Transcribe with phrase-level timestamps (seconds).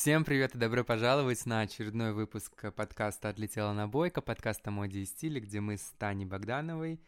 [0.00, 5.04] Всем привет и добро пожаловать на очередной выпуск подкаста «Отлетела набойка», подкаста о моде и
[5.04, 7.00] стиле, где мы с Таней Богдановой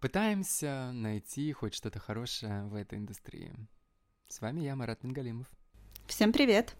[0.00, 3.52] пытаемся найти хоть что-то хорошее в этой индустрии.
[4.28, 5.46] С вами я, Марат Мингалимов.
[6.06, 6.74] Всем привет.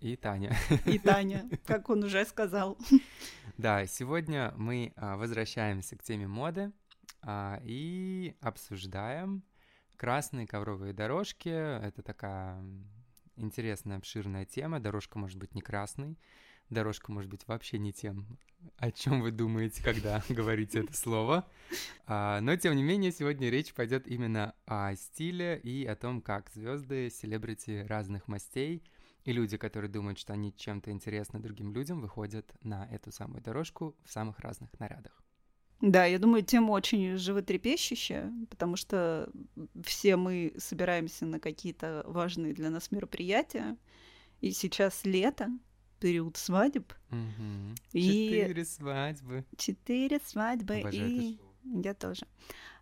[0.00, 0.54] И Таня.
[0.84, 2.76] И Таня, как он уже сказал.
[3.56, 6.72] Да, сегодня мы а, возвращаемся к теме моды
[7.22, 9.44] а, и обсуждаем
[9.96, 11.48] красные ковровые дорожки.
[11.48, 12.62] Это такая
[13.40, 14.80] интересная, обширная тема.
[14.80, 16.18] Дорожка может быть не красной,
[16.68, 18.38] дорожка может быть вообще не тем,
[18.76, 21.48] о чем вы думаете, когда говорите это слово.
[22.06, 26.50] А, но, тем не менее, сегодня речь пойдет именно о стиле и о том, как
[26.50, 28.82] звезды, селебрити разных мастей
[29.24, 33.96] и люди, которые думают, что они чем-то интересны другим людям, выходят на эту самую дорожку
[34.04, 35.22] в самых разных нарядах.
[35.80, 39.30] Да, я думаю, тема очень животрепещущая, потому что
[39.82, 43.76] все мы собираемся на какие-то важные для нас мероприятия,
[44.40, 45.48] и сейчас лето,
[45.98, 46.92] период свадеб.
[47.10, 47.74] Угу.
[47.92, 48.28] И...
[48.28, 49.44] Четыре свадьбы.
[49.56, 50.80] Четыре свадьбы.
[50.80, 51.38] Обожаю и...
[51.64, 52.26] Я тоже.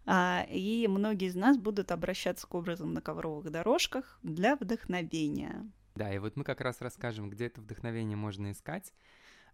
[0.07, 5.71] А, и многие из нас будут обращаться к образам на ковровых дорожках для вдохновения.
[5.97, 8.95] Да, и вот мы как раз расскажем, где это вдохновение можно искать,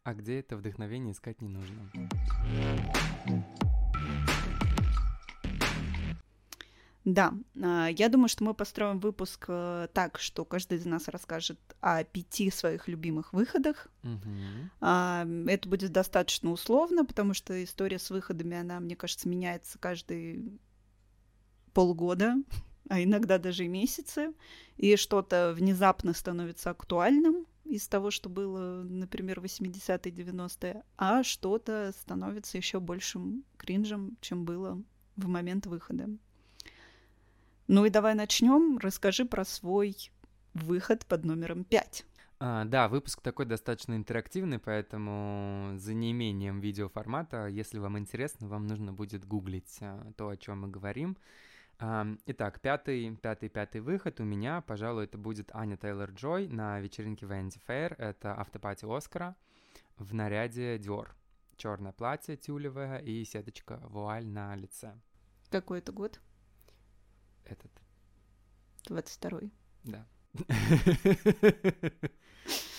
[0.05, 1.91] а где это вдохновение искать не нужно.
[7.05, 11.59] Да, а, я думаю, что мы построим выпуск э, так, что каждый из нас расскажет
[11.81, 13.89] о пяти своих любимых выходах.
[14.03, 14.81] Угу.
[14.81, 20.59] Это будет достаточно условно, потому что история с выходами, она, мне кажется, меняется каждый
[21.75, 22.37] полгода,
[22.89, 24.33] а иногда даже и месяцы,
[24.79, 32.57] и что-то внезапно становится актуальным из того, что было, например, 80-е, 90-е, а что-то становится
[32.57, 34.83] еще большим кринжем, чем было
[35.17, 36.09] в момент выхода.
[37.67, 38.79] Ну и давай начнем.
[38.79, 39.97] Расскажи про свой
[40.53, 42.05] выход под номером 5.
[42.41, 48.93] А, да, выпуск такой достаточно интерактивный, поэтому за неимением видеоформата, если вам интересно, вам нужно
[48.93, 51.17] будет гуглить а, то, о чем мы говорим.
[51.79, 57.27] Итак, пятый, пятый, пятый выход у меня, пожалуй, это будет Аня Тейлор Джой на вечеринке
[57.27, 57.95] Vanity Fair.
[57.99, 59.37] Это автопати Оскара
[59.97, 61.09] в наряде Dior.
[61.57, 64.95] Черное платье тюлевое и сеточка вуаль на лице.
[65.51, 66.21] Какой это год?
[67.45, 67.71] этот.
[68.89, 69.53] 22-й.
[69.85, 70.07] Да.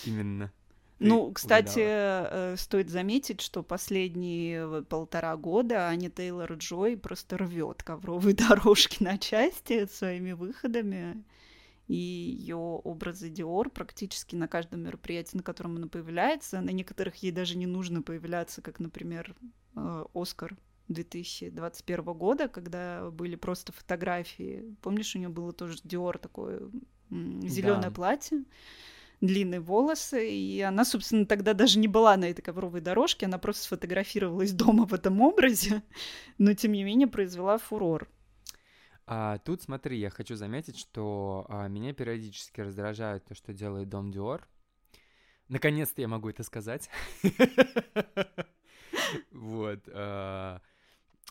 [0.04, 0.52] Именно.
[0.98, 2.28] Ну, кстати, угадала.
[2.52, 9.18] Э, стоит заметить, что последние полтора года Аня Тейлор Джой просто рвет ковровые дорожки на
[9.18, 11.22] части своими выходами.
[11.88, 17.30] И ее образы Диор практически на каждом мероприятии, на котором она появляется, на некоторых ей
[17.30, 19.36] даже не нужно появляться, как, например,
[19.76, 20.56] э, Оскар
[20.88, 24.64] 2021 года, когда были просто фотографии.
[24.82, 26.70] Помнишь, у нее было тоже Диор такое
[27.10, 27.90] зеленое да.
[27.90, 28.44] платье,
[29.20, 33.64] длинные волосы, и она, собственно, тогда даже не была на этой ковровой дорожке, она просто
[33.64, 35.82] сфотографировалась дома в этом образе,
[36.38, 38.08] но тем не менее произвела фурор.
[39.06, 44.10] А, тут смотри, я хочу заметить, что а, меня периодически раздражает то, что делает Дом
[44.10, 44.48] Диор.
[45.48, 46.90] Наконец-то я могу это сказать.
[49.30, 49.86] Вот.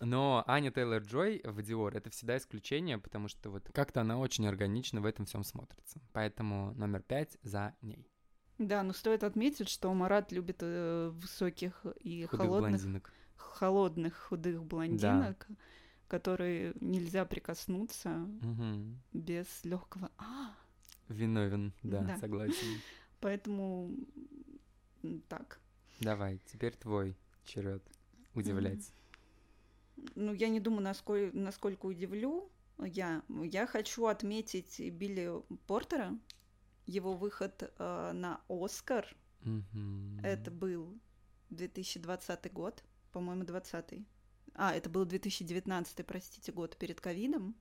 [0.02, 4.48] Но Аня Тейлор Джой в Dior это всегда исключение, потому что вот как-то она очень
[4.48, 6.02] органично в этом всем смотрится.
[6.12, 8.06] Поэтому номер пять за ней.
[8.58, 13.14] Да, но стоит отметить, что Марат любит э, высоких и худых холодных, блондинок.
[13.36, 15.56] холодных худых блондинок, да.
[16.08, 18.98] которые нельзя прикоснуться угу.
[19.14, 20.10] без легкого.
[20.18, 20.56] А!
[21.10, 22.82] Виновен, да, да, согласен.
[23.20, 23.92] Поэтому
[25.28, 25.60] так.
[26.00, 27.84] Давай, теперь твой черед
[28.34, 28.80] удивлять.
[28.80, 29.05] Mm-hmm
[30.16, 32.50] ну, я не думаю, насколько, насколько удивлю.
[32.80, 35.32] Я, я хочу отметить Билли
[35.66, 36.18] Портера,
[36.86, 39.16] его выход э, на Оскар.
[39.44, 40.22] Mm-hmm.
[40.24, 41.00] Это был
[41.52, 44.06] 2020 год, по-моему, 20
[44.56, 47.56] А, это был 2019, простите, год перед ковидом.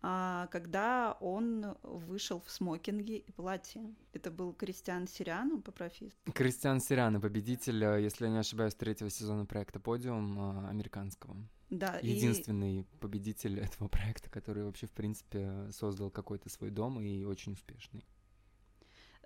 [0.00, 3.94] А, когда он вышел в смокинге и платье.
[4.12, 6.14] Это был Кристиан Сириану по профессии.
[6.34, 11.36] Кристиан Сириану, победитель, э, если я не ошибаюсь, третьего сезона проекта «Подиум» э, американского.
[11.70, 12.82] Да, Единственный и...
[13.00, 18.06] победитель этого проекта, который вообще, в принципе, создал какой-то свой дом и очень успешный.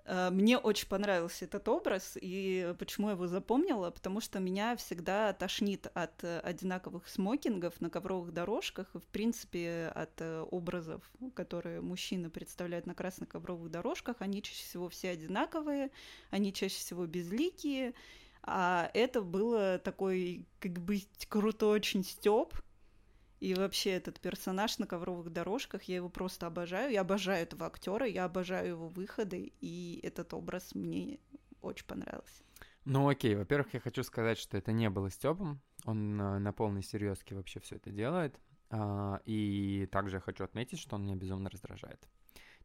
[0.05, 3.89] Э, мне очень понравился этот образ, и почему я его запомнила?
[3.91, 9.91] Потому что меня всегда тошнит от э, одинаковых смокингов на ковровых дорожках, и, в принципе,
[9.95, 14.17] от э, образов, которые мужчины представляют на красных ковровых дорожках.
[14.19, 15.91] Они чаще всего все одинаковые,
[16.31, 17.93] они чаще всего безликие,
[18.41, 22.53] а это было такой, как бы, крутой очень стёб,
[23.43, 26.93] И вообще этот персонаж на ковровых дорожках, я его просто обожаю.
[26.93, 31.19] Я обожаю этого актера, я обожаю его выходы, и этот образ мне
[31.61, 32.41] очень понравился.
[32.85, 35.59] Ну окей, во-первых, я хочу сказать, что это не было Степом.
[35.83, 38.39] Он на, на полной серьезке вообще все это делает.
[38.69, 42.07] А, и также я хочу отметить, что он меня безумно раздражает.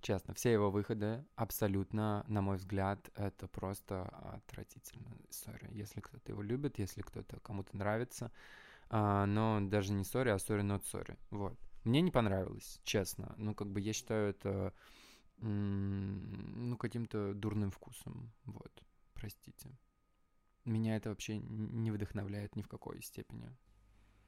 [0.00, 4.04] Честно, все его выходы абсолютно, на мой взгляд, это просто
[4.44, 5.70] отвратительная история.
[5.72, 8.30] Если кто-то его любит, если кто-то кому-то нравится,
[8.90, 11.16] а, но даже не сори, а сори not сори.
[11.30, 11.58] Вот.
[11.84, 13.34] Мне не понравилось, честно.
[13.38, 14.74] Ну, как бы я считаю это
[15.40, 18.32] ну, каким-то дурным вкусом.
[18.44, 18.82] Вот,
[19.14, 19.70] простите.
[20.64, 23.50] Меня это вообще не вдохновляет ни в какой степени.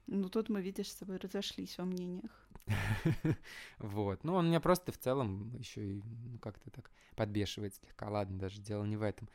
[0.07, 2.31] Ну, тут мы, видишь, с тобой разошлись во мнениях.
[3.79, 4.23] Вот.
[4.23, 8.09] Ну, он меня просто в целом еще и ну, как-то так подбешивает слегка.
[8.09, 9.29] Ладно, даже дело не в этом.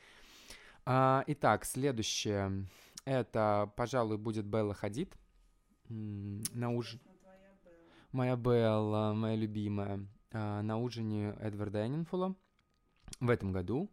[0.85, 2.67] А, итак, следующее.
[3.07, 5.17] Это, пожалуй, будет Белла Хадид.
[5.89, 7.01] На ужин.
[8.11, 10.07] Моя Белла, моя любимая.
[10.33, 12.35] А, на ужине Эдварда Эннинфула
[13.21, 13.91] в этом году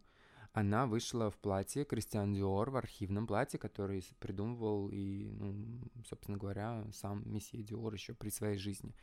[0.52, 6.84] она вышла в платье Кристиан Диор, в архивном платье, который придумывал и, ну, собственно говоря,
[6.92, 8.94] сам месье Диор еще при своей жизни.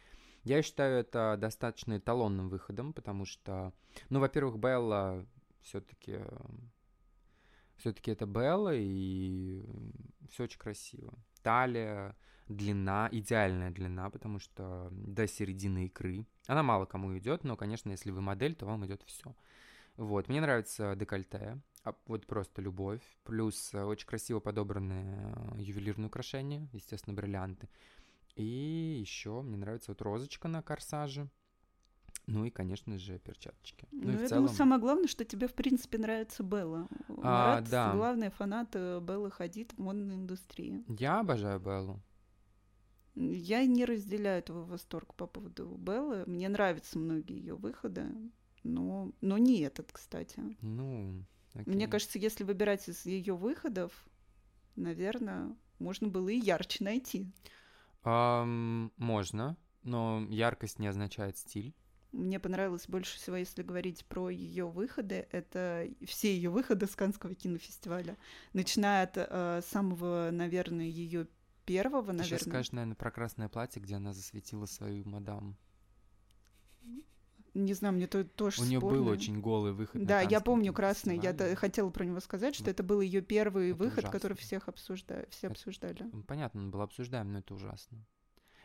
[0.43, 3.73] Я считаю это достаточно эталонным выходом, потому что,
[4.09, 5.25] ну, во-первых, Белла
[5.61, 6.19] все-таки
[7.81, 9.63] все-таки это Белла, и
[10.29, 11.13] все очень красиво.
[11.41, 12.15] Талия,
[12.47, 16.25] длина, идеальная длина, потому что до середины икры.
[16.47, 19.35] Она мало кому идет, но, конечно, если вы модель, то вам идет все.
[19.97, 27.15] Вот, мне нравится декольте, а, вот просто любовь, плюс очень красиво подобранные ювелирные украшения, естественно,
[27.15, 27.67] бриллианты.
[28.35, 31.29] И еще мне нравится вот розочка на корсаже.
[32.27, 33.87] Ну и, конечно же, перчаточки.
[33.91, 34.43] Ну, ну я целом...
[34.43, 36.87] думаю, самое главное, что тебе, в принципе, нравится Белла.
[37.07, 37.93] А, Марат да.
[37.93, 40.83] главный фанат э, Беллы Хадид в модной индустрии.
[40.87, 42.01] Я обожаю Беллу.
[43.15, 46.23] Я не разделяю твой восторг по поводу Беллы.
[46.27, 48.05] Мне нравятся многие ее выходы.
[48.63, 50.39] Но, но не этот, кстати.
[50.61, 51.73] Ну, окей.
[51.73, 53.91] Мне кажется, если выбирать из ее выходов,
[54.75, 57.31] наверное, можно было и ярче найти.
[58.03, 61.75] Um, можно, но яркость не означает стиль.
[62.11, 67.35] Мне понравилось больше всего, если говорить про ее выходы, это все ее выходы с Канского
[67.35, 68.17] кинофестиваля,
[68.51, 71.27] начиная от э, самого, наверное, ее
[71.65, 72.37] первого, Ты наверное.
[72.39, 75.55] сейчас скажешь, наверное, про красное платье, где она засветила свою мадам.
[77.53, 80.05] Не знаю, мне то тоже У нее был очень голый выход.
[80.05, 81.19] Да, я помню красный.
[81.19, 84.19] Я хотела про него сказать, что это был ее первый это выход, ужасно.
[84.19, 86.09] который всех обсуждали, все это, обсуждали.
[86.27, 88.05] Понятно, он был обсуждаем, но это ужасно.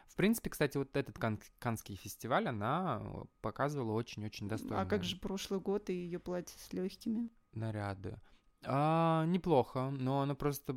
[0.07, 3.03] В принципе, кстати, вот этот кан- Канский фестиваль она
[3.43, 4.81] показывала очень-очень достойно.
[4.81, 7.31] А как же прошлый год и ее платье с легкими?
[7.53, 8.19] Наряды.
[8.65, 10.77] А, неплохо, но оно просто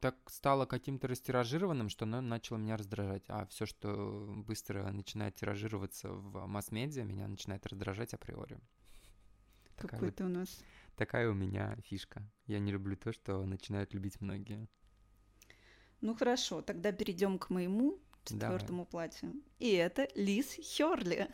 [0.00, 3.22] так стало каким-то растиражированным, что оно начало меня раздражать.
[3.28, 8.58] А все, что быстро начинает тиражироваться в масс-медиа, меня начинает раздражать априори.
[9.76, 10.62] Какой то вот, у нас.
[10.96, 12.22] Такая у меня фишка.
[12.46, 14.68] Я не люблю то, что начинают любить многие.
[16.02, 19.34] Ну хорошо, тогда перейдем к моему четвертому платью.
[19.58, 21.28] И это Лиз Херли.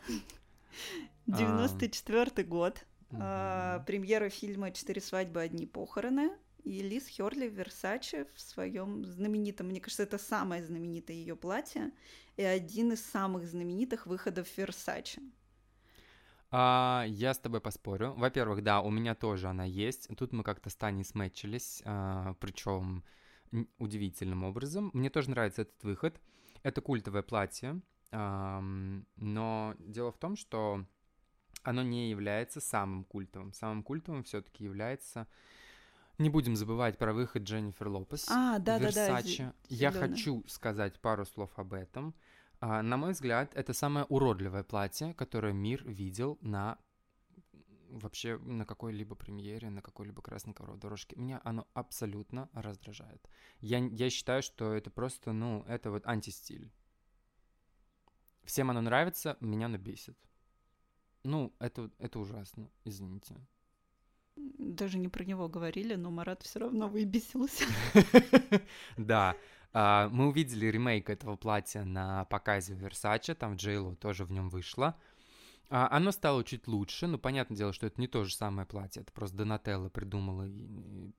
[1.25, 2.85] 94 год.
[3.09, 3.85] Uh-huh.
[3.85, 6.29] премьера фильма «Четыре свадьбы, одни похороны».
[6.65, 11.91] И Лиз Херли в Версаче в своем знаменитом, мне кажется, это самое знаменитое ее платье
[12.35, 15.21] и один из самых знаменитых выходов Версаче.
[16.51, 18.13] А, я с тобой поспорю.
[18.17, 20.09] Во-первых, да, у меня тоже она есть.
[20.17, 23.03] Тут мы как-то с Таней смечились, а, причем
[23.77, 24.91] удивительным образом.
[24.93, 26.19] Мне тоже нравится этот выход.
[26.63, 30.85] Это культовое платье, но дело в том, что
[31.63, 33.53] оно не является самым культовым.
[33.53, 35.27] Самым культовым все-таки является
[36.17, 38.27] не будем забывать про выход Дженнифер Лопес.
[38.29, 39.21] А, да, да, да.
[39.69, 42.15] Я хочу сказать пару слов об этом.
[42.59, 46.79] А, на мой взгляд, это самое уродливое платье, которое мир видел на
[47.89, 51.15] вообще на какой-либо премьере, на какой-либо красной ковровой дорожке.
[51.15, 53.27] Меня оно абсолютно раздражает.
[53.59, 56.71] Я, я считаю, что это просто, ну, это вот антистиль.
[58.43, 60.17] Всем оно нравится, меня оно бесит.
[61.23, 63.35] Ну, это, это ужасно, извините.
[64.35, 67.65] Даже не про него говорили, но Марат все равно выбесился.
[68.97, 69.35] Да.
[69.73, 74.49] А, мы увидели ремейк этого платья на показе в Версаче, там Джейло тоже в нем
[74.49, 74.97] вышла.
[75.69, 79.01] А, оно стало чуть лучше, но понятное дело, что это не то же самое платье,
[79.01, 80.47] это просто Донателла придумала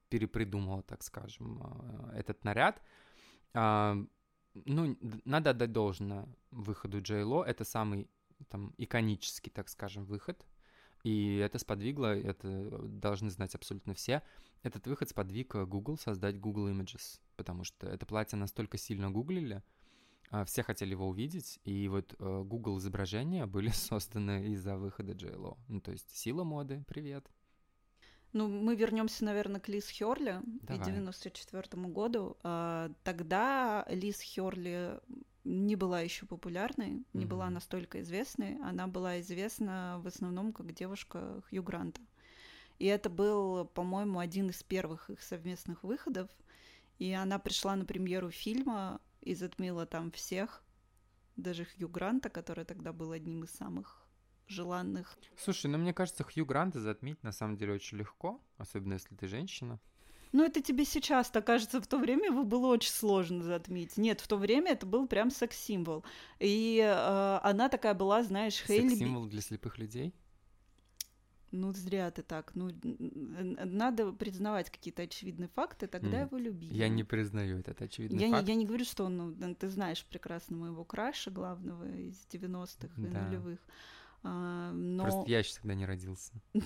[0.09, 2.83] перепридумала, так скажем, а, этот наряд.
[3.55, 8.11] Ну, надо отдать должное выходу Джейло, это самый
[8.49, 10.45] там иконический, так скажем, выход.
[11.05, 14.23] И это сподвигло, это должны знать абсолютно все,
[14.63, 19.63] этот выход сподвиг Google создать Google Images, потому что это платье настолько сильно гуглили, а,
[20.47, 25.57] все хотели его увидеть, и вот э, Google изображения были созданы из-за выхода JLO.
[25.69, 27.31] Ну, то есть сила моды, привет.
[28.33, 30.83] Ну, мы вернемся, наверное, к Лиз Херли Давай.
[30.83, 32.37] к 94 году.
[32.43, 35.01] А, тогда Лиз Херли
[35.45, 37.27] не была еще популярной, не mm-hmm.
[37.27, 38.59] была настолько известной.
[38.63, 42.03] Она была известна в основном как девушка Хью Гранта.
[42.79, 46.31] И это был, по-моему, один из первых их совместных выходов.
[46.99, 50.63] И она пришла на премьеру фильма и затмила там всех,
[51.37, 54.09] даже Хью Гранта, который тогда был одним из самых
[54.47, 55.19] желанных.
[55.37, 59.29] Слушай, ну мне кажется, Хью Гранта затмить на самом деле очень легко, особенно если ты
[59.29, 59.79] женщина.
[60.33, 63.97] Ну, это тебе сейчас так кажется, в то время его было очень сложно затмить.
[63.99, 66.05] Нет, в то время это был прям секс-символ.
[66.39, 68.89] И э, она такая была, знаешь, Хейли...
[68.89, 70.15] Секс-символ для слепых людей?
[71.51, 72.53] Ну, зря ты так.
[72.55, 76.27] Ну, надо признавать какие-то очевидные факты, тогда mm.
[76.27, 76.73] его любить.
[76.73, 78.47] Я не признаю этот очевидный я факт.
[78.47, 82.89] Не, я не говорю, что он, ну, ты знаешь прекрасно моего краша главного из 90-х
[82.97, 83.09] да.
[83.09, 83.61] и нулевых.
[84.23, 85.05] А, но...
[85.05, 86.33] Просто я еще тогда не родился.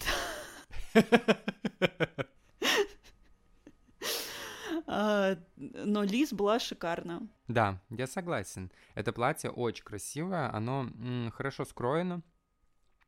[4.94, 7.26] А, но Лиз была шикарна.
[7.48, 8.70] Да, я согласен.
[8.94, 10.86] Это платье очень красивое, оно
[11.32, 12.20] хорошо скроено,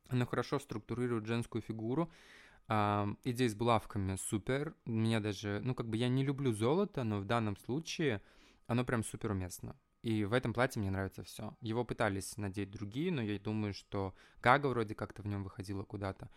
[0.08, 2.10] оно хорошо структурирует женскую фигуру.
[2.68, 4.74] идея с булавками супер.
[4.84, 8.20] Меня даже, ну как бы я не люблю золото, но в данном случае
[8.66, 9.76] оно прям супер уместно.
[10.02, 11.56] И в этом платье мне нравится все.
[11.62, 16.28] Его пытались надеть другие, но я думаю, что Гага вроде как-то в нем выходила куда-то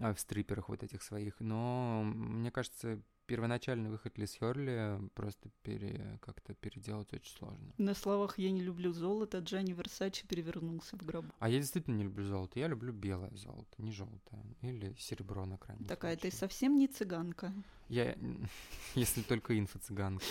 [0.00, 1.40] а, в стриперах вот этих своих.
[1.40, 7.74] Но мне кажется, первоначальный выход Лис Херли просто пере, как-то переделать очень сложно.
[7.76, 11.28] На словах «я не люблю золото» Джанни Версачи перевернулся в гробу.
[11.38, 12.58] А я действительно не люблю золото.
[12.58, 14.42] Я люблю белое золото, не желтое.
[14.62, 16.30] Или серебро на крайнем Такая случае.
[16.30, 17.52] ты совсем не цыганка.
[17.88, 18.16] Я,
[18.94, 20.24] если только инфо-цыганка.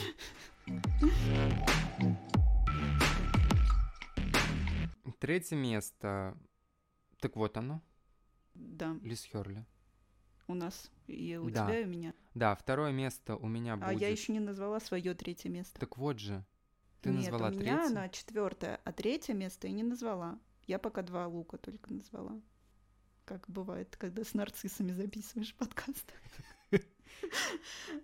[5.20, 6.36] Третье место.
[7.20, 7.82] Так вот оно.
[8.56, 8.98] Да.
[9.04, 9.66] Лис Херли.
[10.48, 11.66] У нас и у да.
[11.66, 12.14] тебя, и у меня.
[12.34, 13.90] Да, второе место у меня будет.
[13.90, 15.80] А я еще не назвала свое третье место.
[15.80, 16.46] Так вот же.
[17.02, 17.98] Ты Нет, назвала у меня третье?
[17.98, 20.40] она четвертое, а третье место я не назвала.
[20.66, 22.42] Я пока два лука только назвала.
[23.26, 26.14] Как бывает, когда с нарциссами записываешь подкаст.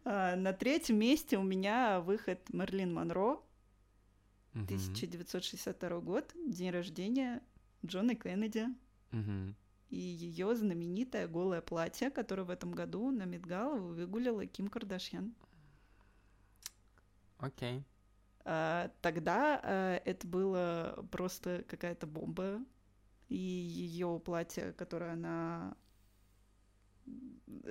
[0.06, 3.40] А, на третьем месте у меня выход Мерлин Монро
[4.54, 7.42] 1962 год, день рождения
[7.86, 8.68] Джона Кеннеди.
[9.94, 15.36] И ее знаменитое голое платье, которое в этом году на Медгала выгулила Ким Кардашьян.
[17.38, 17.78] Окей.
[17.78, 17.84] Okay.
[18.44, 22.66] А, тогда а, это было просто какая-то бомба.
[23.30, 25.78] И ее платье, которое она...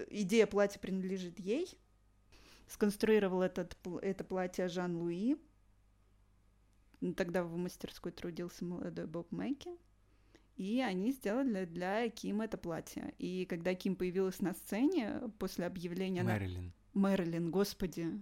[0.08, 1.76] Идея платья принадлежит ей.
[2.68, 5.38] Сконструировал этот, это платье Жан-Луи.
[7.16, 9.70] Тогда в мастерской трудился молодой Боб Мэйки.
[10.56, 13.14] И они сделали для Ким это платье.
[13.18, 16.23] И когда Ким появилась на сцене после объявления...
[16.23, 16.73] Мэрилин.
[16.94, 17.00] На...
[17.00, 18.21] Мэрилин, господи.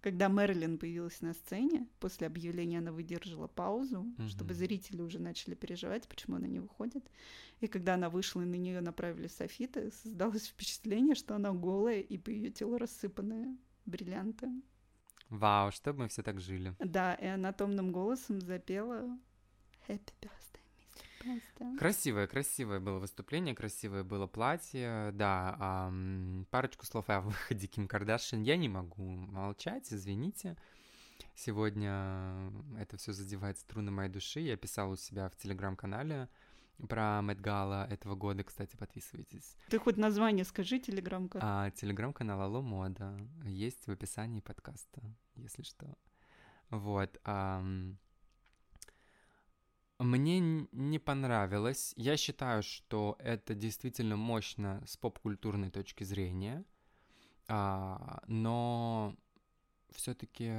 [0.00, 4.28] Когда Мэрилин появилась на сцене, после объявления она выдержала паузу, угу.
[4.28, 7.04] чтобы зрители уже начали переживать, почему она не выходит.
[7.60, 12.18] И когда она вышла, и на нее направили софиты, создалось впечатление, что она голая, и
[12.18, 14.48] по ее телу рассыпанные бриллианты.
[15.28, 16.74] Вау, чтобы мы все так жили.
[16.78, 19.18] Да, и она томным голосом запела
[19.88, 20.60] Happy Birthday,
[21.26, 21.42] Mr.
[21.58, 21.78] President.
[21.78, 25.10] Красивое, красивое было выступление, красивое было платье.
[25.12, 28.42] Да, эм, парочку слов о выходе Ким Кардашьян.
[28.42, 30.56] Я не могу молчать, извините.
[31.34, 34.40] Сегодня это все задевает струны моей души.
[34.40, 36.28] Я писал у себя в телеграм-канале
[36.88, 39.56] про Мэтгала этого года, кстати, подписывайтесь.
[39.68, 41.48] Ты хоть название скажи телеграм-канал.
[41.48, 45.02] А, телеграм-канал Алло Мода есть в описании подкаста,
[45.36, 45.94] если что.
[46.70, 47.18] Вот.
[47.24, 47.64] А,
[49.98, 51.94] мне не понравилось.
[51.96, 56.64] Я считаю, что это действительно мощно с поп-культурной точки зрения,
[57.48, 59.16] а, но
[59.92, 60.52] все-таки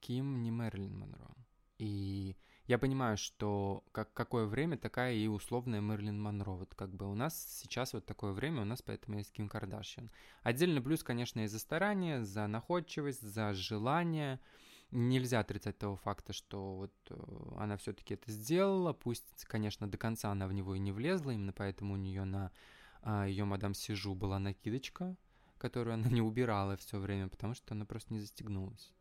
[0.00, 1.34] Ким не Мэрилин Монро.
[1.78, 2.36] И
[2.66, 6.52] я понимаю, что как, какое время, такая и условная Мерлин Монро.
[6.52, 10.10] Вот как бы у нас сейчас вот такое время, у нас поэтому есть Ким Кардашьян.
[10.42, 14.40] Отдельно плюс, конечно, и за старание, за находчивость, за желание.
[14.92, 17.16] Нельзя отрицать того факта, что вот э,
[17.58, 18.92] она все-таки это сделала.
[18.92, 22.52] Пусть, конечно, до конца она в него и не влезла, именно поэтому у нее на
[23.02, 25.16] а, ее мадам Сижу была накидочка,
[25.58, 28.92] которую она не убирала все время, потому что она просто не застегнулась.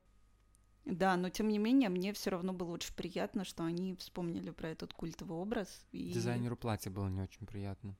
[0.86, 4.70] Да, но тем не менее, мне все равно было очень приятно, что они вспомнили про
[4.70, 5.86] этот культовый образ.
[5.92, 6.12] И...
[6.12, 7.98] Дизайнеру платья было не очень приятно.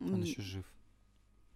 [0.00, 0.72] Он еще жив.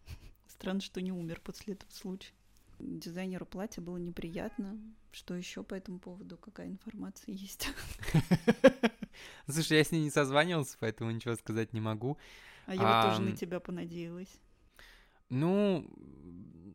[0.46, 2.34] Странно, что не умер после этого случая.
[2.78, 4.78] Дизайнеру платья было неприятно.
[5.10, 6.36] Что еще по этому поводу?
[6.36, 7.68] Какая информация есть?
[9.48, 12.18] Слушай, я с ней не созванивался, поэтому ничего сказать не могу.
[12.66, 14.40] А я вот тоже на тебя понадеялась.
[15.30, 15.90] Ну,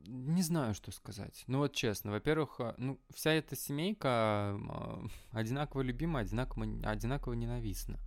[0.06, 1.44] не знаю, что сказать.
[1.48, 8.00] Ну вот честно, во-первых, а, ну вся эта семейка а, одинаково любима, одинаково, одинаково ненавистна.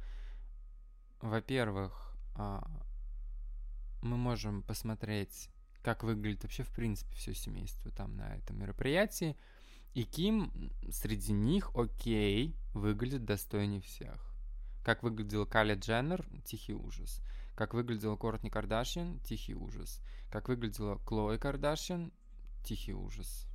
[1.21, 2.69] Во-первых, а,
[4.03, 5.51] мы можем посмотреть,
[5.87, 9.37] как выглядит вообще в принципе все семейство там на этом мероприятии.
[9.95, 10.51] И Ким
[10.91, 14.35] среди них, окей, выглядит достойнее всех.
[14.83, 17.23] Как выглядел Кали Дженнер, тихий ужас.
[17.55, 20.03] Как выглядела Кортни Кардашьян, тихий ужас.
[20.29, 22.13] Как выглядела Клои Кардашьян,
[22.65, 23.47] тихий ужас.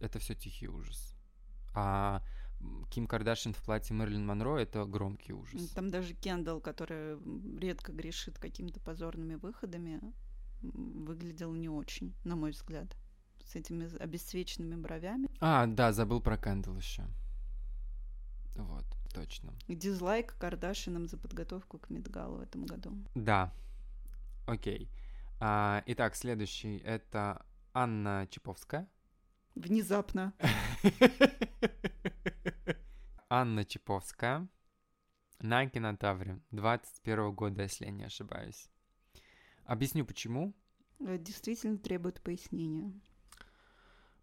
[0.00, 1.14] Это все тихий ужас.
[1.74, 2.24] А
[2.90, 5.68] Ким Кардашьян в платье Мэрилин Монро— это громкий ужас.
[5.70, 7.20] Там даже Кендалл, который
[7.60, 10.12] редко грешит какими-то позорными выходами,
[10.62, 12.96] выглядел не очень, на мой взгляд.
[13.44, 15.28] С этими обесцвеченными бровями.
[15.40, 17.04] А, да, забыл про Кендалл еще.
[18.54, 19.52] Вот, точно.
[19.68, 22.92] Дизлайк Кардашинам за подготовку к Мидгалу в этом году.
[23.14, 23.52] Да,
[24.46, 24.90] окей.
[25.40, 28.88] А, итак, следующий— это Анна Чиповская.
[29.54, 30.32] Внезапно.
[33.28, 34.48] Анна Чиповская
[35.42, 38.68] на кинотавре 21 года, если я не ошибаюсь.
[39.72, 40.52] Объясню почему.
[41.00, 42.92] Э, действительно требует пояснения.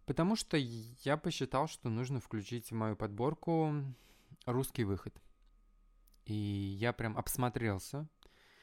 [0.06, 3.74] Потому что я посчитал, что нужно включить в мою подборку
[4.46, 5.12] русский выход.
[6.24, 8.08] И я прям обсмотрелся.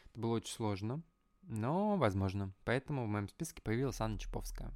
[0.06, 1.04] Это было очень сложно,
[1.42, 2.54] но возможно.
[2.64, 4.72] Поэтому в моем списке появилась Анна Чаповская.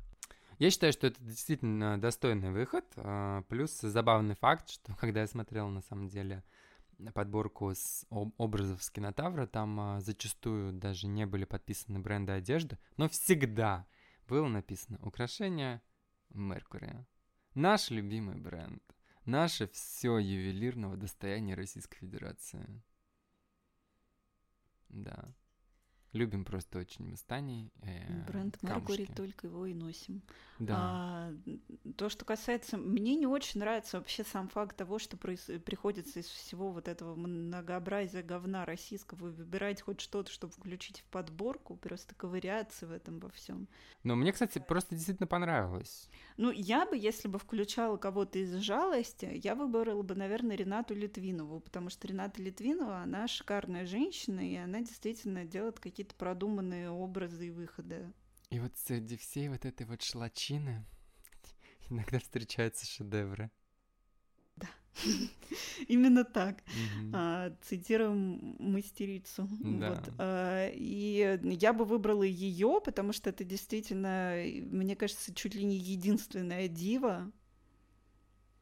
[0.60, 2.84] Я считаю, что это действительно достойный выход.
[2.98, 6.44] А, плюс забавный факт, что когда я смотрел на самом деле
[7.14, 13.10] подборку с образов с кинотавра, там а, зачастую даже не были подписаны бренды одежды, но
[13.10, 13.88] всегда
[14.28, 15.82] было написано украшение
[16.30, 17.08] Меркурия.
[17.54, 18.84] Наш любимый бренд.
[19.26, 22.82] Наше все ювелирного достояния Российской Федерации.
[24.90, 25.34] Да.
[26.14, 27.16] Любим просто очень мы
[27.82, 30.22] Э, Бренд Меркури, только его и носим.
[30.60, 30.76] Да.
[30.78, 31.34] А,
[31.96, 32.78] то, что касается...
[32.78, 35.50] Мне не очень нравится вообще сам факт того, что проис...
[35.66, 41.78] приходится из всего вот этого многообразия говна российского выбирать хоть что-то, чтобы включить в подборку,
[41.78, 43.68] просто ковыряться в этом во всем.
[44.04, 46.10] Но мне, кстати, просто действительно понравилось.
[46.38, 51.60] Ну, я бы, если бы включала кого-то из жалости, я выбрала бы, наверное, Ренату Литвинову,
[51.60, 57.48] потому что Рената Литвинова, она шикарная женщина, и она действительно делает какие какие-то продуманные образы
[57.48, 58.12] и выходы.
[58.50, 60.84] И вот среди всей вот этой вот шлачины
[61.92, 63.52] иногда встречаются шедевры.
[64.56, 64.68] Да,
[65.88, 66.64] именно так.
[67.14, 69.48] А, цитируем мастерицу.
[69.60, 69.90] Да.
[69.90, 70.14] Вот.
[70.18, 75.78] А, и я бы выбрала ее, потому что это действительно, мне кажется, чуть ли не
[75.78, 77.32] единственная дива,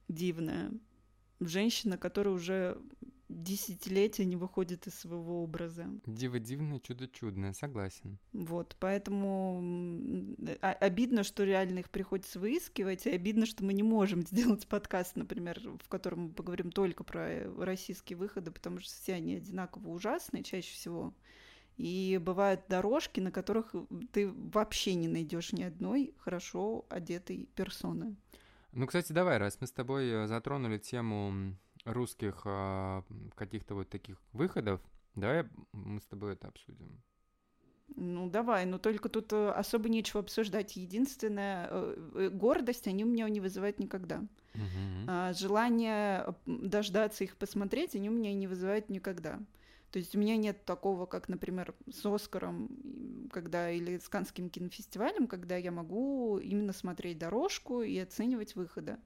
[0.10, 0.72] дивная,
[1.40, 2.78] женщина, которая уже
[3.30, 5.88] десятилетия не выходит из своего образа.
[6.06, 8.18] Диво дивное, чудо чудное, согласен.
[8.34, 9.64] Вот, поэтому
[10.62, 15.16] а, обидно, что реально их приходится выискивать, и обидно, что мы не можем сделать подкаст,
[15.16, 20.44] например, в котором мы поговорим только про российские выходы, потому что все они одинаково ужасные
[20.44, 21.14] чаще всего.
[21.78, 23.74] И бывают дорожки, на которых
[24.12, 28.18] ты вообще не найдешь ни одной хорошо одетой персоны.
[28.74, 33.04] Ну, кстати, давай, раз мы с тобой э, затронули тему русских а,
[33.36, 34.82] каких-то вот таких выходов,
[35.16, 37.02] давай мы с тобой это обсудим.
[37.96, 40.76] Ну, давай, но только тут э, особо нечего обсуждать.
[40.76, 44.24] Единственная э, э, гордость они у меня не вызывают никогда.
[45.08, 49.40] А, желание дождаться их посмотреть они у меня не вызывают никогда.
[49.92, 52.70] То есть у меня нет такого, как, например, с Оскаром,
[53.32, 58.98] когда или с Канским кинофестивалем, когда я могу именно смотреть дорожку и оценивать выходы.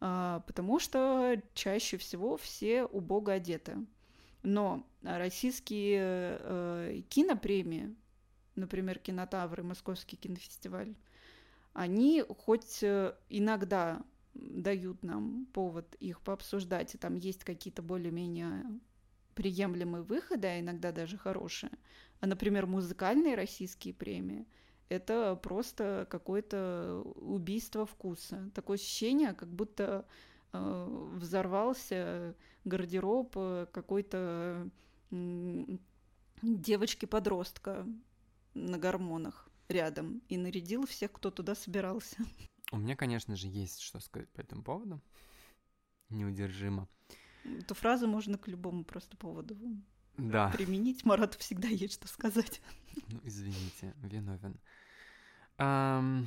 [0.00, 3.78] А, потому что чаще всего все убого одеты.
[4.42, 7.94] Но российские э, кинопремии,
[8.56, 10.94] например, Кинотавр и Московский кинофестиваль,
[11.72, 14.02] они хоть э, иногда
[14.34, 18.64] дают нам повод их пообсуждать, и там есть какие-то более-менее
[19.34, 21.72] приемлемые выходы, а иногда даже хорошие.
[22.20, 24.46] А, например, музыкальные российские премии–
[24.88, 28.50] это просто какое-то убийство вкуса.
[28.54, 30.06] Такое ощущение, как будто
[30.52, 34.68] э, взорвался гардероб э, какой-то
[35.10, 35.64] э,
[36.42, 37.86] девочки-подростка
[38.54, 42.16] на гормонах рядом и нарядил всех, кто туда собирался.
[42.72, 45.00] У меня, конечно же, есть что сказать по этому поводу.
[46.10, 46.88] Неудержимо.
[47.44, 49.56] Эту фразу можно к любому просто поводу
[50.16, 50.50] да.
[50.50, 51.04] применить.
[51.04, 52.60] Марату всегда есть что сказать.
[53.08, 54.60] Ну, извините, виновен.
[55.58, 56.26] Um,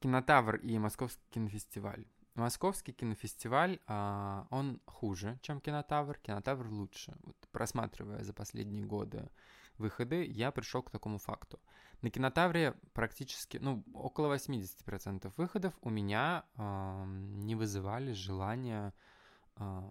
[0.00, 2.04] Кинотавр и Московский кинофестиваль.
[2.34, 7.16] Московский кинофестиваль, а, он хуже, чем Кинотавр, Кинотавр лучше.
[7.22, 9.28] Вот, просматривая за последние годы
[9.76, 11.58] выходы, я пришел к такому факту.
[12.00, 18.94] На Кинотавре практически, ну, около 80% выходов у меня э, не вызывали желания
[19.56, 19.90] э,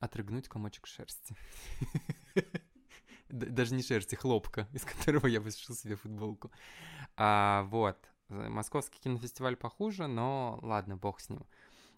[0.00, 1.36] отрыгнуть комочек шерсти.
[3.28, 6.50] Даже не шерсти, хлопка, из которого я вышил себе футболку.
[7.16, 7.98] А, вот.
[8.28, 11.46] Московский кинофестиваль похуже, но ладно, бог с ним.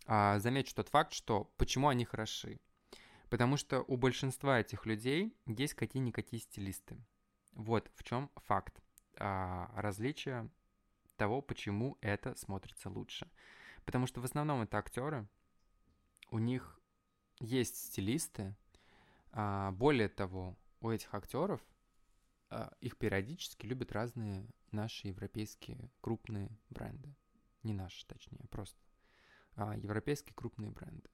[0.06, 2.58] А, замечу тот факт, что почему они хороши.
[3.30, 6.98] Потому что у большинства этих людей есть какие-никакие стилисты.
[7.52, 8.82] Вот в чем факт
[9.16, 10.48] а, различия
[11.16, 13.30] того, почему это смотрится лучше.
[13.84, 15.26] Потому что в основном это актеры,
[16.30, 16.80] у них
[17.40, 18.54] есть стилисты.
[19.32, 21.60] А, более того, у этих актеров
[22.50, 27.14] а, их периодически любят разные наши европейские крупные бренды.
[27.62, 28.80] Не наши, точнее, просто
[29.54, 31.08] а, европейские крупные бренды.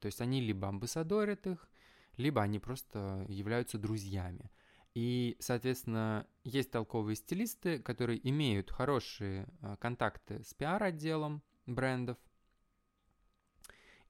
[0.00, 1.68] То есть они либо амбассадорят их,
[2.16, 4.50] либо они просто являются друзьями.
[4.94, 12.18] И, соответственно, есть толковые стилисты, которые имеют хорошие а, контакты с пиар-отделом брендов,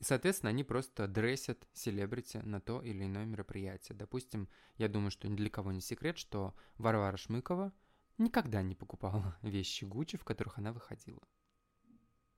[0.03, 3.97] и, соответственно, они просто дрессят селебрити на то или иное мероприятие.
[3.97, 7.73] Допустим, я думаю, что ни для кого не секрет, что Варвара Шмыкова
[8.19, 11.23] никогда не покупала вещи Гуччи, в которых она выходила.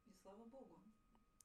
[0.04, 0.78] И слава богу.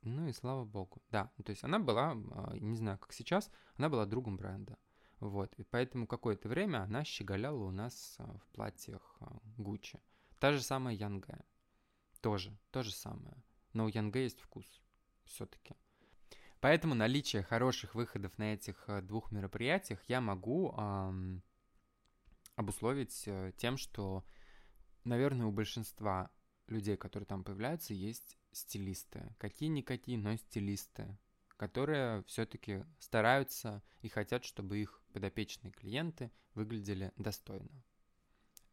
[0.01, 1.31] Ну и слава богу, да.
[1.45, 4.77] То есть она была, а, не знаю, как сейчас, она была другом бренда.
[5.21, 9.21] Вот, и поэтому какое-то время она щеголяла у нас а, в платьях
[9.55, 10.01] Гуччи.
[10.39, 11.39] Та же самая Янге.
[12.19, 13.41] Тоже, то же самое.
[13.71, 14.81] Но у Янге есть вкус
[15.23, 15.77] все-таки.
[16.61, 21.41] Поэтому наличие хороших выходов на этих э, двух мероприятиях я могу эм,
[22.55, 24.25] обусловить э, тем, что,
[25.05, 26.29] наверное, у большинства
[26.67, 29.33] людей, которые там появляются, есть стилисты.
[29.37, 31.17] Какие-никакие, но стилисты,
[31.55, 37.71] которые все-таки стараются и хотят, чтобы их подопечные клиенты выглядели достойно.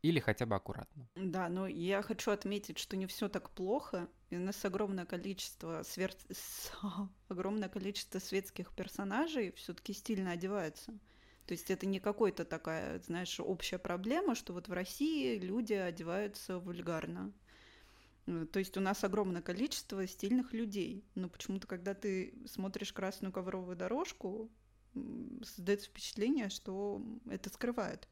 [0.06, 1.08] Или хотя бы аккуратно.
[1.16, 4.08] Да, но я хочу отметить, что не все так плохо.
[4.30, 6.12] У нас огромное количество свер...
[7.28, 10.92] огромное количество светских персонажей все-таки стильно одеваются.
[11.46, 16.60] То есть это не какой-то такая, знаешь, общая проблема, что вот в России люди одеваются
[16.60, 17.32] вульгарно.
[18.26, 21.04] Э, то есть у нас огромное количество стильных людей.
[21.16, 24.52] Но почему-то, когда ты смотришь красную ковровую дорожку,
[25.42, 28.08] создается впечатление, что это скрывает.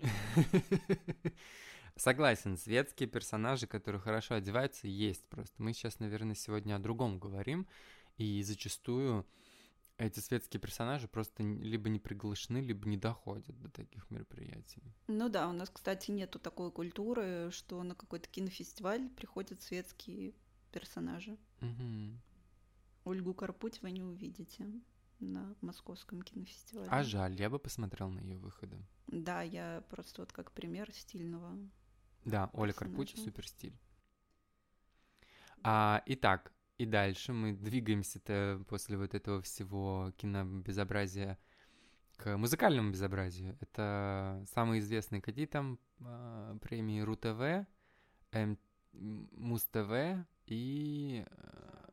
[1.96, 5.60] Согласен, светские персонажи, которые хорошо одеваются, есть просто.
[5.60, 7.66] Мы сейчас, наверное, сегодня о другом говорим,
[8.16, 9.26] и зачастую
[9.98, 14.82] эти светские персонажи просто либо не приглашены, либо не доходят до таких мероприятий.
[15.08, 20.34] Ну да, у нас, кстати, нету такой культуры, что на какой-то кинофестиваль приходят светские
[20.70, 21.36] персонажи.
[21.60, 22.20] Угу.
[23.04, 24.70] Ольгу Карпуть вы не увидите
[25.20, 26.88] на московском кинофестивале.
[26.90, 28.78] А жаль, я бы посмотрел на ее выходы.
[29.06, 31.58] Да, я просто вот как пример стильного.
[32.24, 33.76] Да, Оля Карпучи супер стиль.
[35.62, 41.38] А, итак, и дальше мы двигаемся-то после вот этого всего кинобезобразия
[42.16, 43.56] к музыкальному безобразию.
[43.60, 47.66] Это самые известные какие там э, премии РУ-ТВ,
[48.32, 48.58] М...
[48.92, 51.88] Муз-ТВ и э,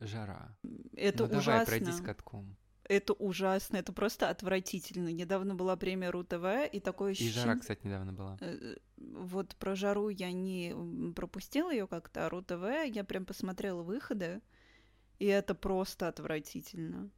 [0.00, 0.56] Жара.
[0.94, 1.52] Это ну, ужасно.
[1.52, 2.56] давай, пройдись катком
[2.88, 5.08] это ужасно, это просто отвратительно.
[5.12, 7.32] Недавно была премия РУ-ТВ, и такое ощущение...
[7.32, 8.38] И Жара, кстати, недавно была.
[8.40, 10.74] Э, вот про Жару я не
[11.14, 14.40] пропустила ее как-то, а РУ-ТВ я прям посмотрела выходы,
[15.18, 17.10] и это просто отвратительно.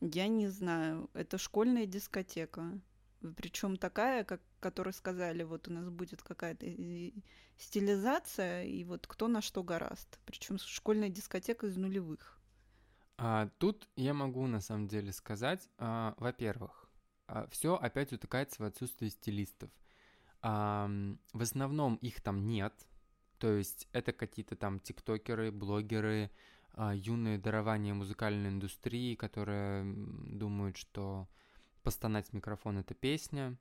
[0.00, 2.80] Я не знаю, это школьная дискотека.
[3.36, 6.66] Причем такая, как которые сказали, вот у нас будет какая-то
[7.58, 10.18] стилизация, и вот кто на что гораст.
[10.24, 12.40] Причем школьная дискотека из нулевых.
[13.16, 16.88] А, тут я могу на самом деле сказать, а, во-первых,
[17.26, 19.70] а, все опять утыкается в отсутствие стилистов.
[20.42, 20.90] А,
[21.32, 22.74] в основном их там нет,
[23.38, 26.30] то есть это какие-то там тиктокеры, блогеры,
[26.72, 31.28] а, юные дарования музыкальной индустрии, которые думают, что
[31.82, 33.56] постонать в микрофон это песня.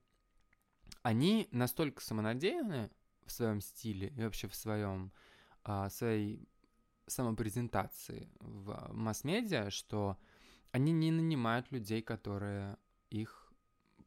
[1.04, 2.90] Они настолько самонадеянны
[3.26, 5.12] в своем стиле и вообще в своем
[5.64, 6.48] а, своей
[7.08, 10.18] самопрезентации в масс-медиа, что
[10.72, 12.78] они не нанимают людей, которые
[13.10, 13.54] их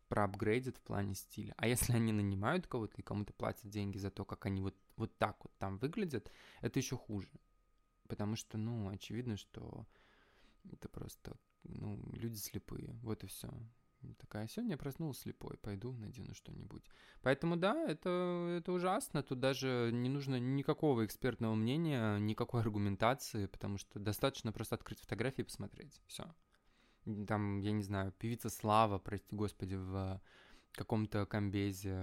[0.08, 1.54] проапгрейдят в плане стиля.
[1.56, 5.16] А если они нанимают кого-то и кому-то платят деньги за то, как они вот, вот
[5.18, 6.30] так вот там выглядят,
[6.60, 7.30] это еще хуже.
[8.08, 9.86] Потому что, ну, очевидно, что
[10.70, 12.98] это просто, ну, люди слепые.
[13.02, 13.50] Вот и все.
[14.18, 16.84] Такая, сегодня я проснулась слепой, пойду надену что-нибудь.
[17.22, 23.78] Поэтому да, это, это ужасно, тут даже не нужно никакого экспертного мнения, никакой аргументации, потому
[23.78, 26.34] что достаточно просто открыть фотографии и посмотреть, все.
[27.26, 30.20] Там, я не знаю, певица Слава, прости господи, в
[30.72, 31.96] каком-то комбезе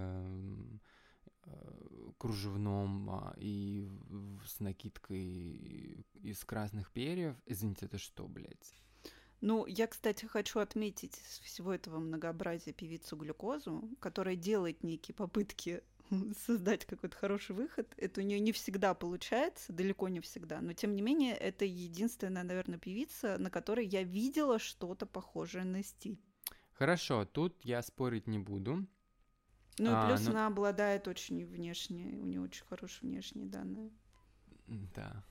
[1.44, 3.88] э, кружевном а, и
[4.46, 7.36] с накидкой из красных перьев.
[7.46, 8.74] Извините, это что, блядь?
[9.44, 15.82] Ну, я, кстати, хочу отметить из всего этого многообразия певицу Глюкозу, которая делает некие попытки
[16.46, 17.92] создать какой-то хороший выход.
[17.98, 22.42] Это у нее не всегда получается, далеко не всегда, но тем не менее это единственная,
[22.42, 26.18] наверное, певица, на которой я видела что-то похожее на стиль.
[26.72, 28.86] Хорошо, тут я спорить не буду.
[29.76, 30.30] Ну и а, плюс но...
[30.30, 33.92] она обладает очень внешне, у нее очень хорошие внешние данные.
[34.68, 35.22] Да,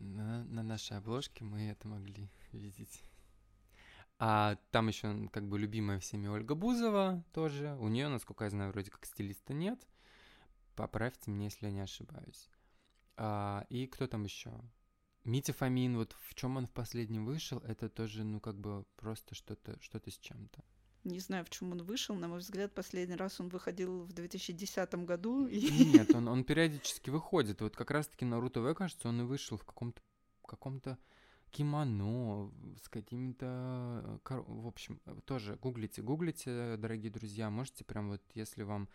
[0.00, 3.02] на, на нашей обложке мы это могли видеть.
[4.18, 7.76] А там еще как бы любимая всеми Ольга Бузова тоже.
[7.80, 9.86] У нее, насколько я знаю, вроде как стилиста нет.
[10.74, 12.50] Поправьте меня, если я не ошибаюсь.
[13.16, 14.52] А, и кто там еще?
[15.24, 19.34] Митя Фомин, вот в чем он в последнем вышел, это тоже, ну, как бы просто
[19.34, 20.64] что-то что с чем-то.
[21.04, 22.14] Не знаю, в чем он вышел.
[22.16, 25.46] На мой взгляд, последний раз он выходил в 2010 году.
[25.48, 27.60] Нет, он, он периодически выходит.
[27.60, 30.02] Вот как раз-таки на РУ-ТВ, кажется, он и вышел в каком-то
[30.46, 30.98] каком-то
[31.50, 32.50] кимоно,
[32.82, 34.20] с какими-то...
[34.24, 37.50] В общем, тоже гуглите, гуглите, дорогие друзья.
[37.50, 38.88] Можете прям вот, если вам,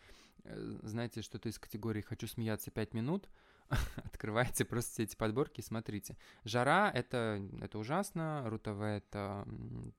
[0.44, 3.30] э, знаете, что-то из категории «хочу смеяться 5 минут»,
[3.96, 6.18] открывайте просто эти подборки и смотрите.
[6.44, 9.48] Жара— это, это ужасно, РУ-ТВ— это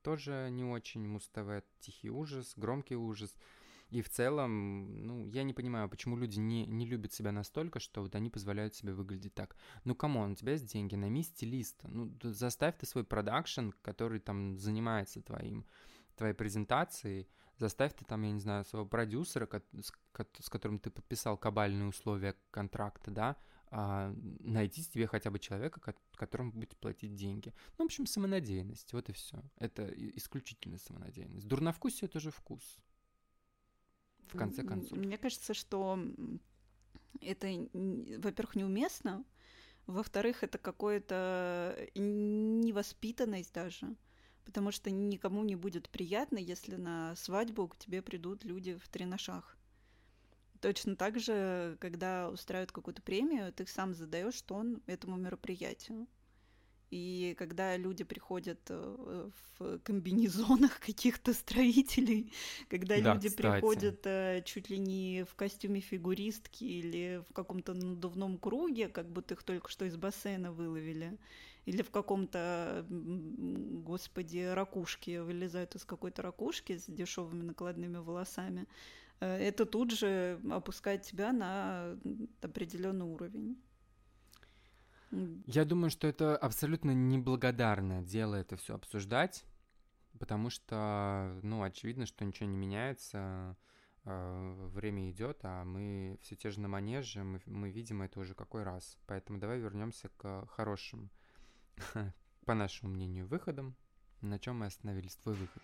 [0.02, 3.34] тоже не очень, Муз-ТВ— тихий ужас, громкий ужас—
[3.90, 8.02] и в целом, ну, я не понимаю, почему люди не, не любят себя настолько, что
[8.02, 9.56] вот они позволяют себе выглядеть так.
[9.84, 11.88] Ну, come on, у тебя есть деньги, найми стилиста.
[11.88, 15.66] Ну, заставь ты свой продакшн, который там занимается твоим,
[16.16, 19.48] твоей презентацией, заставь ты там, я не знаю, своего продюсера,
[19.80, 23.36] с, которым ты подписал кабальные условия контракта, да,
[23.70, 27.52] а, найти себе хотя бы человека, которому будете платить деньги.
[27.78, 29.42] Ну, в общем, самонадеянность, вот и все.
[29.56, 31.46] Это исключительно самонадеянность.
[31.46, 32.78] Дурновкусие— это же вкус
[34.28, 34.98] в конце концов.
[34.98, 35.98] Мне кажется, что
[37.20, 39.24] это, во-первых, неуместно,
[39.87, 43.94] во-вторых, это какое-то невоспитанность даже,
[44.44, 49.56] потому что никому не будет приятно, если на свадьбу к тебе придут люди в тренажах.
[50.60, 56.06] Точно так же, когда устраивают какую-то премию, ты сам задаешь тон этому мероприятию.
[56.94, 62.33] И когда люди приходят э, в комбинезонах каких-то строителей,
[62.70, 63.50] когда да, люди кстати.
[63.50, 69.35] приходят э, чуть ли не в костюме фигуристки или в каком-то надувном круге, как будто
[69.35, 71.18] их только что из бассейна выловили,
[71.66, 78.68] или в каком-то, господи, ракушке вылезают из какой-то ракушки с дешевыми накладными волосами,
[79.18, 81.98] э, это тут же опускает тебя на
[82.40, 83.57] определенный уровень.
[85.46, 89.44] Я думаю, что это абсолютно неблагодарное дело это все обсуждать,
[90.18, 93.57] потому что, ну, очевидно, что ничего не меняется,
[94.05, 98.35] э, время идет, а мы все те же на манеже, мы, мы видим это уже
[98.35, 98.98] какой раз.
[99.07, 101.11] Поэтому давай вернемся к хорошим,
[102.44, 103.77] по нашему мнению, выходам.
[104.20, 105.16] На чем мы остановились?
[105.16, 105.62] Твой выход.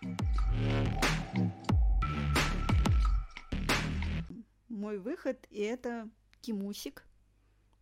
[4.69, 6.09] Мой выход и это
[6.41, 7.05] Кимусик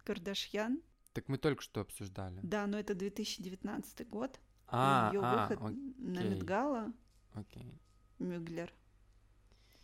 [0.04, 0.80] Кардашьян
[1.18, 2.38] так мы только что обсуждали.
[2.44, 4.38] Да, но это 2019 год.
[4.68, 5.94] А, ее а, выход окей.
[5.98, 6.92] на Медгала.
[7.34, 7.80] Окей.
[8.20, 8.72] Мюглер.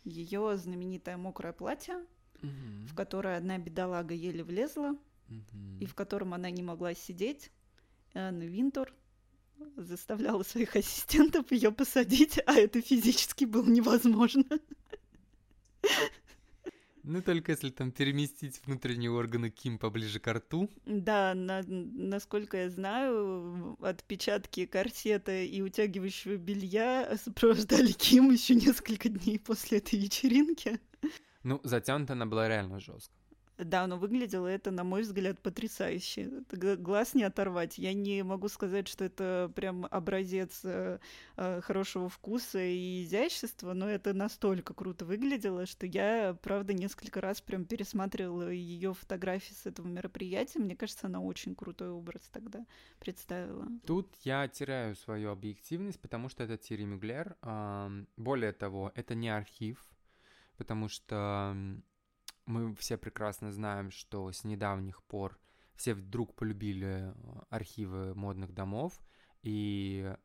[0.05, 1.97] Ее знаменитое мокрое платье,
[2.41, 2.87] угу.
[2.87, 4.91] в которое одна бедолага еле влезла,
[5.27, 5.79] угу.
[5.81, 7.51] и в котором она не могла сидеть.
[8.13, 8.93] Анна Винтур
[9.75, 14.45] заставляла своих ассистентов ее посадить, а это физически было невозможно.
[17.07, 20.71] Ну, только если там переместить внутренние органы Ким поближе к рту.
[20.85, 29.37] Да, на, насколько я знаю, отпечатки корсета и утягивающего белья сопровождали Ким еще несколько дней
[29.37, 30.79] после этой вечеринки.
[31.43, 33.13] Ну, затянута она была реально жестко.
[33.57, 36.43] Да, но выглядело это, на мой взгляд, потрясающе.
[36.51, 37.77] Глаз не оторвать.
[37.77, 40.99] Я не могу сказать, что это прям образец э,
[41.37, 47.39] э, хорошего вкуса и изящества, но это настолько круто выглядело, что я, правда, несколько раз
[47.39, 50.59] прям пересматривала ее фотографии с этого мероприятия.
[50.59, 52.65] Мне кажется, она очень крутой образ тогда
[52.99, 53.67] представила.
[53.85, 57.37] Тут я теряю свою объективность, потому что это Тири Мюглер.
[58.17, 59.85] Более того, это не архив,
[60.57, 61.55] потому что
[62.45, 65.39] мы все прекрасно знаем, что с недавних пор
[65.75, 67.13] все вдруг полюбили э,
[67.49, 69.01] архивы модных домов,
[69.43, 70.15] и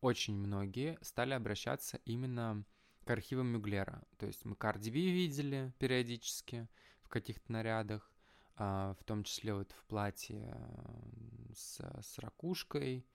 [0.00, 2.64] очень многие стали обращаться именно
[3.04, 4.02] к архивам Мюглера.
[4.18, 6.68] То есть мы Карди Би видели периодически
[7.02, 8.12] в каких-то нарядах,
[8.56, 10.54] а, в том числе вот в платье
[11.54, 13.06] с, с ракушкой,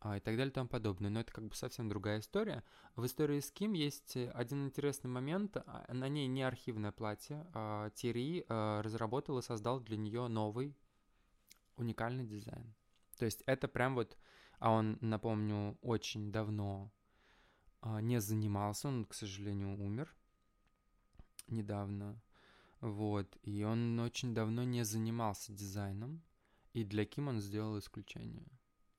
[0.00, 1.10] и так далее и тому подобное.
[1.10, 2.62] Но это как бы совсем другая история.
[2.94, 5.56] В истории с Ким есть один интересный момент.
[5.56, 7.46] А, на ней не архивное платье.
[7.52, 10.76] А Терри а, разработал и создал для нее новый
[11.76, 12.74] уникальный дизайн.
[13.18, 14.16] То есть это прям вот...
[14.60, 16.92] А он, напомню, очень давно
[17.80, 18.88] а, не занимался.
[18.88, 20.14] Он, к сожалению, умер
[21.48, 22.20] недавно.
[22.80, 23.36] Вот.
[23.42, 26.22] И он очень давно не занимался дизайном.
[26.72, 28.46] И для Ким он сделал исключение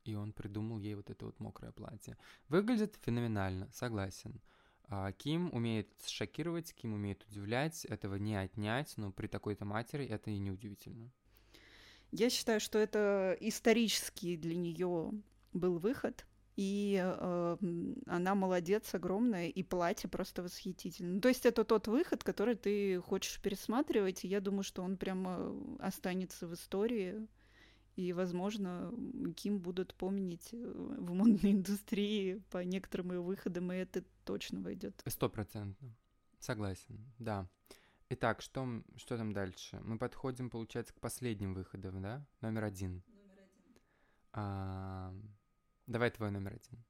[0.04, 2.18] и он придумал ей вот это вот мокрое платье.
[2.48, 4.42] Выглядит феноменально, согласен.
[4.86, 10.32] А, Ким умеет шокировать, Ким умеет удивлять, этого не отнять, но при такой-то матери это
[10.32, 11.12] и не удивительно.
[12.12, 15.12] Я считаю, что это исторический для нее
[15.54, 17.58] был выход, и э,
[18.08, 21.14] она молодец огромная, и платье просто восхитительное.
[21.14, 24.98] Ну, то есть это тот выход, который ты хочешь пересматривать, и я думаю, что он
[24.98, 27.28] прямо останется в истории
[28.00, 28.94] и, возможно,
[29.36, 35.04] Ким будут помнить э, в модной индустрии по некоторым ее выходам, и это точно войдет.
[35.06, 35.94] Стопроцентно.
[36.40, 37.50] Согласен, да.
[38.08, 39.82] Итак, что, что там дальше?
[39.84, 42.26] Мы подходим, получается, к последним выходам, да?
[42.40, 43.04] Номер один.
[43.08, 43.76] Номер один.
[44.32, 45.14] А,
[45.86, 46.82] давай твой номер один.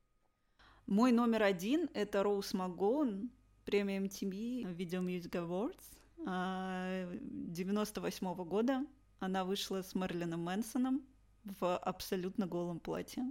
[0.86, 3.32] Мой номер один— это Роуз Магоун,
[3.66, 8.86] премия MTV Video Music Awards 98 -го года.
[9.20, 11.02] Она вышла с Мерлином Мэнсоном
[11.44, 13.24] в абсолютно голом платье.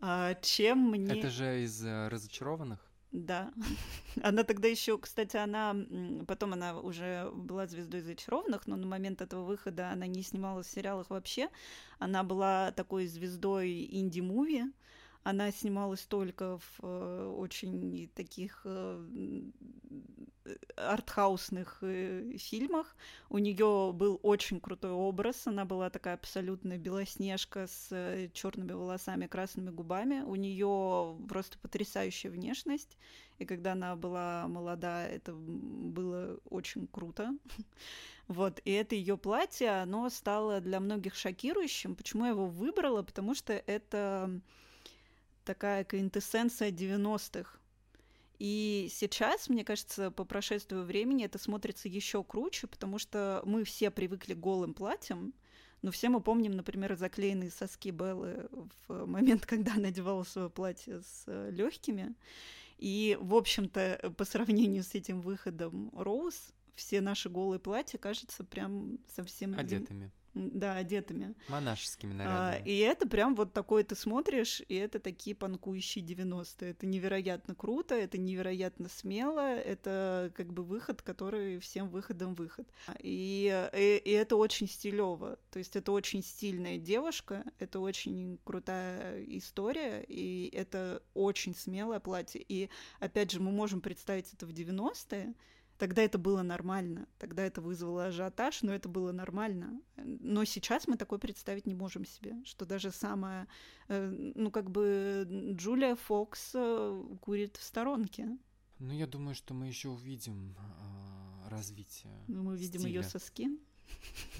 [0.00, 1.18] А, чем мне...
[1.18, 2.78] Это же из uh, разочарованных?
[3.12, 3.52] Да.
[4.22, 5.74] Она тогда еще, кстати, она
[6.26, 10.70] потом она уже была звездой зачарованных, но на момент этого выхода она не снималась в
[10.70, 11.48] сериалах вообще.
[11.98, 14.72] Она была такой звездой инди-муви.
[15.22, 19.42] Она снималась только в э, очень таких э,
[20.76, 22.96] артхаусных э, фильмах.
[23.28, 25.46] У нее был очень крутой образ.
[25.46, 30.22] Она была такая абсолютная белоснежка с черными волосами, красными губами.
[30.22, 32.96] У нее просто потрясающая внешность.
[33.38, 37.36] И когда она была молода, это было очень круто.
[38.28, 41.96] Вот, и это ее платье, оно стало для многих шокирующим.
[41.96, 43.02] Почему я его выбрала?
[43.02, 44.40] Потому что это
[45.50, 47.58] такая квинтэссенция 90-х.
[48.38, 53.90] И сейчас, мне кажется, по прошествию времени это смотрится еще круче, потому что мы все
[53.90, 55.34] привыкли к голым платьям,
[55.82, 58.48] но все мы помним, например, заклеенные соски Беллы
[58.86, 62.14] в момент, когда она одевала свое платье с э, легкими.
[62.78, 69.00] И, в общем-то, по сравнению с этим выходом Роуз, все наши голые платья кажутся прям
[69.08, 69.58] совсем...
[69.58, 71.34] Одетыми да, одетыми.
[71.48, 72.58] Монашескими нарядами.
[72.58, 76.70] А, и это прям вот такое ты смотришь, и это такие панкующие 90-е.
[76.70, 82.68] Это невероятно круто, это невероятно смело, это как бы выход, который всем выходом выход.
[83.00, 85.38] И, и, и это очень стилево.
[85.50, 92.44] То есть это очень стильная девушка, это очень крутая история, и это очень смелое платье.
[92.48, 95.34] И опять же, мы можем представить это в 90-е,
[95.80, 99.80] Тогда это было нормально, тогда это вызвало ажиотаж, но это было нормально.
[99.96, 103.48] Но сейчас мы такое представить не можем себе, что даже самая,
[103.88, 108.28] э, ну как бы Джулия Фокс э, курит в сторонке.
[108.78, 112.12] Ну я думаю, что мы еще увидим э, развитие.
[112.28, 113.48] Ну мы увидим ее соски.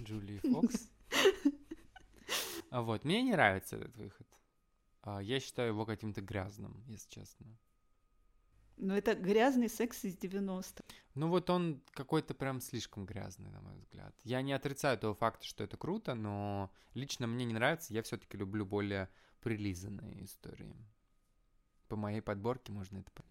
[0.03, 0.91] Джулии Фокс.
[2.69, 4.27] А вот мне не нравится этот выход.
[5.03, 7.47] А, я считаю его каким-то грязным, если честно.
[8.77, 10.85] Но это грязный секс из 90-х.
[11.15, 14.15] Ну вот он какой-то прям слишком грязный, на мой взгляд.
[14.25, 17.93] Я не отрицаю того факта, что это круто, но лично мне не нравится.
[17.93, 19.09] Я все-таки люблю более
[19.41, 20.75] прилизанные истории.
[21.89, 23.31] По моей подборке можно это понять.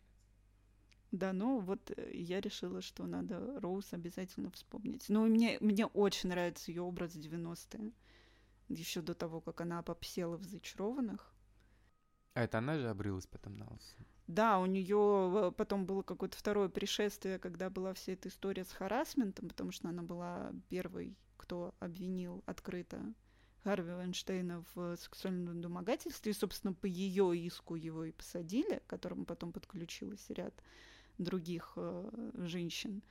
[1.11, 5.05] Да, ну вот э, я решила, что надо Роуз обязательно вспомнить.
[5.09, 7.91] Ну, мне, мне очень нравится ее образ 90-е.
[8.67, 11.33] Еще до того, как она попсела в зачарованных.
[12.35, 13.95] А это она же обрылась потом на лысо?
[14.29, 19.49] Да, у нее потом было какое-то второе пришествие, когда была вся эта история с харасментом,
[19.49, 23.01] потому что она была первой, кто обвинил открыто
[23.63, 26.31] Харви Вайнштейна в сексуальном домогательстве.
[26.31, 30.53] И, собственно, по ее иску его и посадили, к которому потом подключилась ряд
[31.17, 33.01] других э, женщин.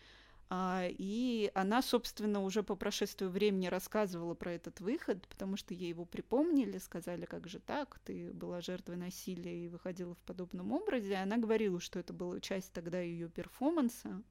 [0.51, 5.90] А, и она, собственно, уже по прошествию времени рассказывала про этот выход, потому что ей
[5.90, 11.16] его припомнили, сказали, как же так, ты была жертвой насилия и выходила в подобном образе.
[11.16, 14.22] Она говорила, что это была часть тогда ее перформанса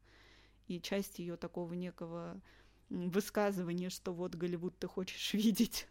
[0.68, 2.42] и часть ее такого некого
[2.90, 5.88] высказывания, что вот Голливуд ты хочешь видеть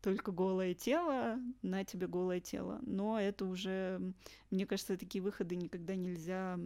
[0.00, 2.78] только голое тело, на тебе голое тело.
[2.82, 4.00] Но это уже,
[4.50, 6.58] мне кажется, такие выходы никогда нельзя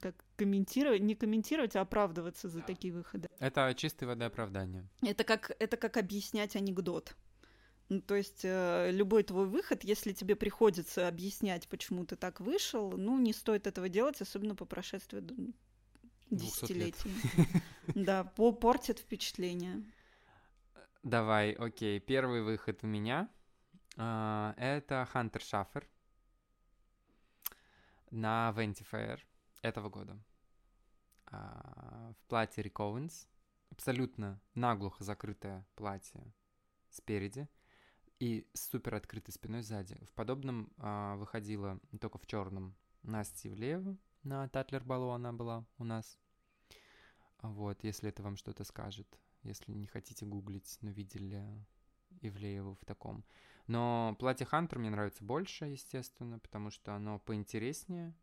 [0.00, 3.28] как комментировать, не комментировать, а оправдываться за такие выходы.
[3.38, 4.88] Это чистой воды оправдание.
[5.02, 7.14] Это как, это как объяснять анекдот.
[7.88, 12.92] Ну, то есть э, любой твой выход, если тебе приходится объяснять, почему ты так вышел,
[12.92, 15.22] ну, не стоит этого делать, особенно по прошествии
[16.30, 17.10] десятилетий.
[17.94, 19.82] Да, портит впечатление.
[21.02, 21.98] Давай, окей.
[21.98, 23.28] Первый выход у меня.
[23.96, 25.88] А, это Хантер Шаффер
[28.10, 29.20] на Vanity Fair
[29.62, 30.18] этого года.
[31.26, 33.26] А, в платье Рик Оуэнс.
[33.70, 36.34] Абсолютно наглухо закрытое платье
[36.88, 37.48] спереди
[38.18, 39.96] и супер открытой спиной сзади.
[40.06, 45.84] В подобном а, выходила только в черном Настя Ивлеева на Татлер Балу она была у
[45.84, 46.18] нас.
[47.40, 49.18] Вот, если это вам что-то скажет.
[49.42, 51.42] Если не хотите гуглить, но видели
[52.20, 53.24] Ивлееву в таком.
[53.70, 58.16] Но платье Хантер мне нравится больше, естественно, потому что оно поинтереснее.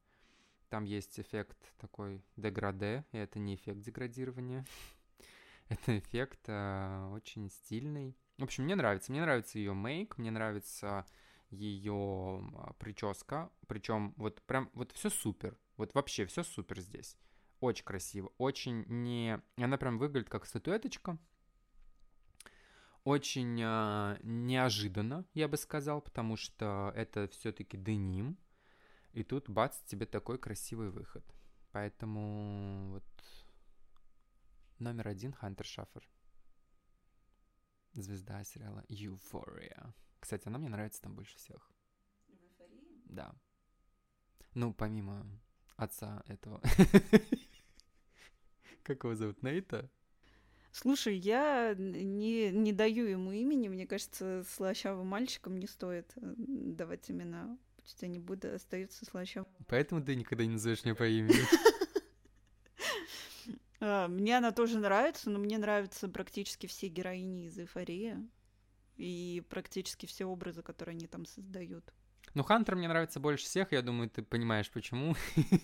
[0.68, 4.66] Там есть эффект такой деграде, и это не эффект деградирования.
[5.70, 8.18] это эффект э, очень стильный.
[8.38, 9.10] В общем, мне нравится.
[9.10, 11.06] Мне нравится ее мейк, мне нравится
[11.50, 12.44] ее
[12.78, 13.50] прическа.
[13.68, 15.58] Причем вот прям вот все супер.
[15.78, 17.16] Вот вообще все супер здесь.
[17.62, 18.34] Очень красиво.
[18.38, 19.42] Очень не...
[19.56, 21.18] Она прям выглядит как статуэточка.
[23.08, 28.38] Очень э, неожиданно, я бы сказал, потому что это все-таки деним.
[29.14, 31.24] И тут бац, тебе такой красивый выход.
[31.72, 33.06] Поэтому вот
[34.80, 36.06] номер один Хантер Шаффер
[37.94, 39.94] звезда сериала Euphoria.
[40.20, 41.72] Кстати, она мне нравится там больше всех.
[43.06, 43.34] Да.
[44.54, 45.26] Ну, помимо
[45.78, 46.62] отца этого.
[48.84, 49.42] Как его зовут?
[49.44, 49.90] Нейта?
[50.80, 53.68] Слушай, я не, не даю ему имени.
[53.68, 57.58] Мне кажется, слащавым мальчикам не стоит э, давать имена.
[57.78, 59.50] Пусть они будут остаются слащавым.
[59.68, 61.34] Поэтому ты никогда не назовешь меня по имени.
[63.80, 68.18] А, мне она тоже нравится, но мне нравятся практически все героини из «Эйфории»
[68.96, 71.94] и практически все образы, которые они там создают.
[72.34, 75.16] Ну, Хантер мне нравится больше всех, я думаю, ты понимаешь, почему.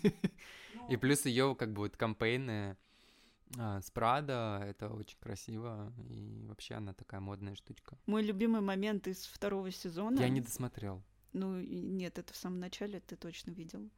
[0.76, 0.89] Ну.
[0.89, 2.78] И плюс ее как бы вот кампейны
[3.58, 7.97] а, с Прада, это очень красиво, и вообще она такая модная штучка.
[8.06, 10.20] Мой любимый момент из второго сезона...
[10.20, 11.04] Я не досмотрел.
[11.34, 13.89] Ну, нет, это в самом начале ты точно видел.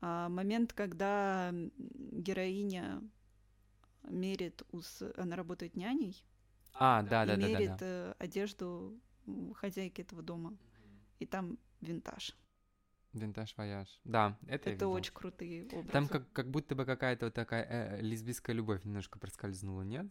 [0.00, 3.02] А, момент, когда героиня
[4.04, 5.02] мерит, ус...
[5.16, 6.24] она работает няней.
[6.74, 7.46] А, да, да, да.
[7.46, 7.86] мерит да, да.
[7.86, 8.98] Э, одежду
[9.54, 10.56] хозяйки этого дома.
[11.18, 12.36] И там винтаж.
[13.12, 14.00] Винтаж вояж.
[14.04, 15.88] Да, это Это очень крутые образы.
[15.88, 20.06] Там как, как будто бы какая-то вот такая э, лесбийская любовь немножко проскользнула, нет?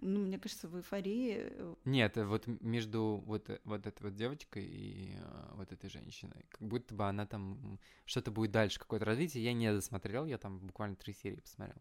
[0.00, 1.36] Ну, мне кажется, в эйфории...
[1.38, 6.46] Э, нет, вот между вот, вот этой вот девочкой и э, вот этой женщиной.
[6.48, 7.78] Как будто бы она там...
[8.04, 9.44] Что-то будет дальше, какое-то развитие.
[9.44, 11.80] Я не досмотрел, я там буквально три серии посмотрел.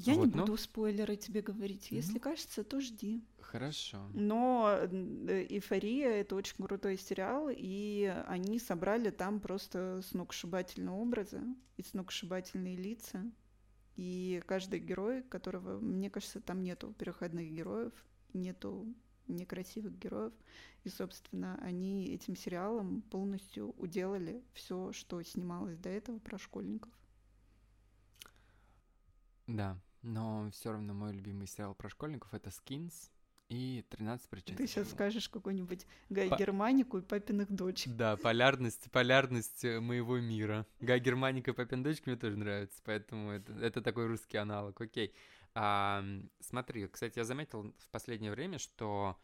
[0.00, 0.56] Я вот, не буду ну...
[0.56, 1.90] спойлеры тебе говорить.
[1.90, 2.20] Если ну...
[2.20, 3.20] кажется, то жди.
[3.40, 4.08] Хорошо.
[4.14, 11.42] Но э, «Эйфория»— это очень крутой сериал, и они собрали там просто сногсшибательные образы
[11.76, 13.28] и сногсшибательные лица.
[13.96, 17.92] И каждый герой, которого, мне кажется, там нету переходных героев,
[18.34, 18.86] нету
[19.26, 20.32] некрасивых героев.
[20.84, 26.92] И, собственно, они этим сериалом полностью уделали все, что снималось до этого про школьников.
[29.48, 33.10] Да, но все равно мой любимый сериал про школьников это Skins
[33.48, 34.56] и 13 причин.
[34.56, 36.36] Ты сейчас скажешь какой-нибудь Гай По...
[36.36, 37.94] Германику и папиных дочек.
[37.94, 40.66] Да, полярность, полярность моего мира.
[40.80, 44.80] Гай Германика и папин дочки мне тоже нравятся, поэтому это, это такой русский аналог.
[44.80, 45.14] Окей.
[45.54, 46.04] А,
[46.40, 49.18] смотри, кстати, я заметил в последнее время, что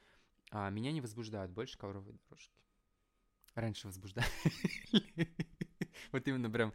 [0.51, 2.59] а, меня не возбуждают больше ковровые дорожки.
[3.55, 4.27] Раньше возбуждали.
[6.13, 6.73] Вот именно прям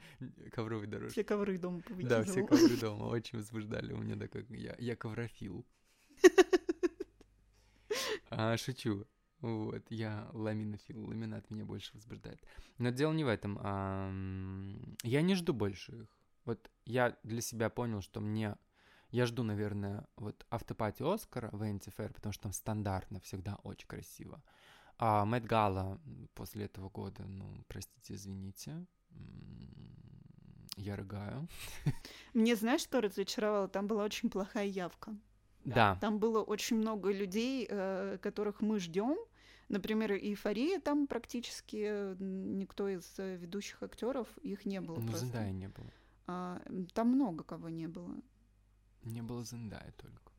[0.52, 1.14] ковровые дорожки.
[1.14, 3.94] Все ковры дома Да, все ковры дома очень возбуждали.
[3.94, 5.66] У меня такой, я, я коврофил.
[8.32, 9.08] А, шучу.
[9.42, 12.40] Вот, я ламинофил, ламинат меня больше возбуждает.
[12.78, 13.58] Но дело не в этом.
[13.62, 14.12] А,
[15.04, 16.08] я не жду больше их.
[16.46, 18.56] Вот я для себя понял, что мне...
[19.10, 24.44] Я жду, наверное, вот автопати Оскара в Fair, потому что там стандартно всегда очень красиво.
[24.98, 26.00] А Мэтт Гала
[26.36, 28.86] после этого года, ну, простите, извините,
[30.78, 31.48] я рыгаю.
[32.34, 33.68] Мне знаешь, что разочаровало?
[33.68, 35.16] Там была очень плохая явка.
[35.66, 35.98] Да.
[36.02, 39.18] Там было очень много людей, э, которых мы ждем.
[39.68, 45.00] Например, эйфория там практически никто из ведущих актеров их не было.
[45.00, 45.92] Ну, Зендая не было.
[46.26, 46.62] А,
[46.94, 48.16] там много кого не было.
[49.04, 50.32] Не было Зендая только.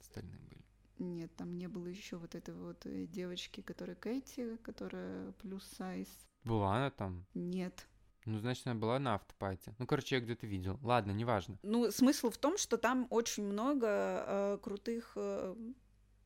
[0.00, 0.62] Остальные были.
[0.98, 6.08] Нет, там не было еще вот этой вот э, девочки, которая Кэти, которая плюс сайз.
[6.44, 7.26] Была она там?
[7.34, 7.86] Нет.
[8.24, 9.74] Ну, значит, она была на автопате.
[9.78, 10.78] Ну, короче, я где-то видел.
[10.82, 11.58] Ладно, неважно.
[11.62, 15.56] Ну, смысл в том, что там очень много э, крутых э,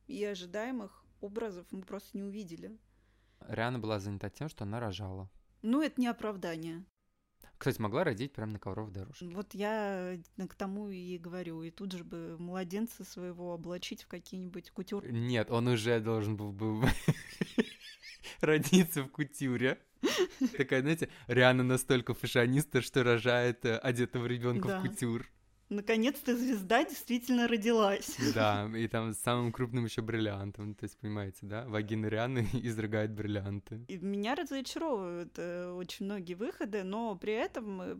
[0.07, 2.77] и ожидаемых образов мы просто не увидели.
[3.47, 5.29] Риана была занята тем, что она рожала.
[5.63, 6.85] Ну, это не оправдание.
[7.57, 9.27] Кстати, могла родить прямо на ковровой дорожке.
[9.29, 11.63] Вот я к тому и говорю.
[11.63, 15.07] И тут же бы младенца своего облачить в какие-нибудь кутюр.
[15.11, 16.87] Нет, он уже должен был бы
[18.41, 19.81] родиться в кутюре.
[20.57, 24.79] Такая, знаете, Риана настолько фашиониста, что рожает э, одетого ребенка Да.
[24.79, 25.25] в кутюр.
[25.69, 28.15] Наконец-то звезда действительно родилась.
[28.33, 30.75] Да, и там с самым крупным еще бриллиантом.
[30.75, 31.65] То есть, понимаете, да?
[31.67, 33.83] Вагина Рианы изрыгает бриллианты.
[33.89, 37.95] И меня разочаровывают э, очень многие выходы, но при этом э,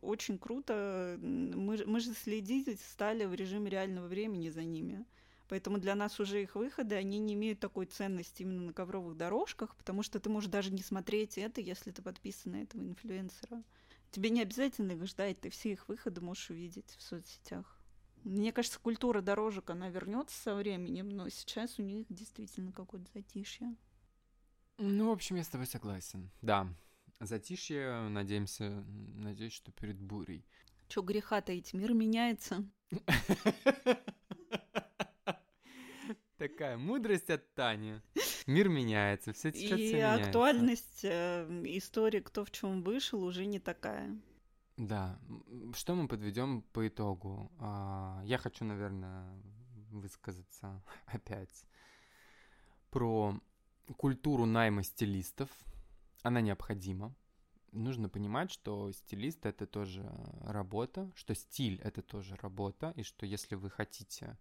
[0.00, 1.18] очень круто.
[1.20, 5.04] Мы, мы же следить стали в режиме реального времени за ними.
[5.50, 9.74] Поэтому для нас уже их выходы, они не имеют такой ценности именно на ковровых дорожках,
[9.74, 13.64] потому что ты можешь даже не смотреть это, если ты подписан на этого инфлюенсера.
[14.12, 17.80] Тебе не обязательно их ждать, ты все их выходы можешь увидеть в соцсетях.
[18.22, 23.74] Мне кажется, культура дорожек, она вернется со временем, но сейчас у них действительно какое-то затишье.
[24.78, 26.30] Ну, в общем, я с тобой согласен.
[26.42, 26.68] Да,
[27.18, 28.84] затишье, надеемся,
[29.16, 30.46] надеюсь, что перед бурей.
[30.86, 32.64] Чё греха таить, мир меняется.
[36.40, 38.00] Такая мудрость от Тани.
[38.46, 40.26] Мир меняется, все сейчас И всё меняется.
[40.28, 44.18] актуальность э, истории, кто в чем вышел, уже не такая.
[44.78, 45.18] Да.
[45.74, 47.52] Что мы подведем по итогу?
[47.58, 49.38] А, Я хочу, наверное,
[49.90, 51.66] высказаться опять
[52.90, 53.38] про
[53.98, 55.50] культуру найма стилистов.
[56.22, 57.14] Она необходима.
[57.72, 60.10] Нужно понимать, что стилист это тоже
[60.40, 64.38] работа, что стиль это тоже работа, и что если вы хотите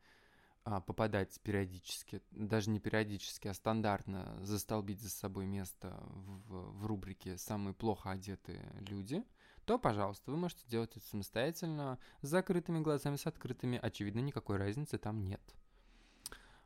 [0.72, 6.00] а, попадать периодически, даже не периодически, а стандартно застолбить за собой место
[6.48, 9.24] в, в рубрике «Самые плохо одетые люди»,
[9.66, 13.80] то, пожалуйста, вы можете делать это самостоятельно, с закрытыми глазами, с открытыми.
[13.82, 15.42] Очевидно, никакой разницы там нет.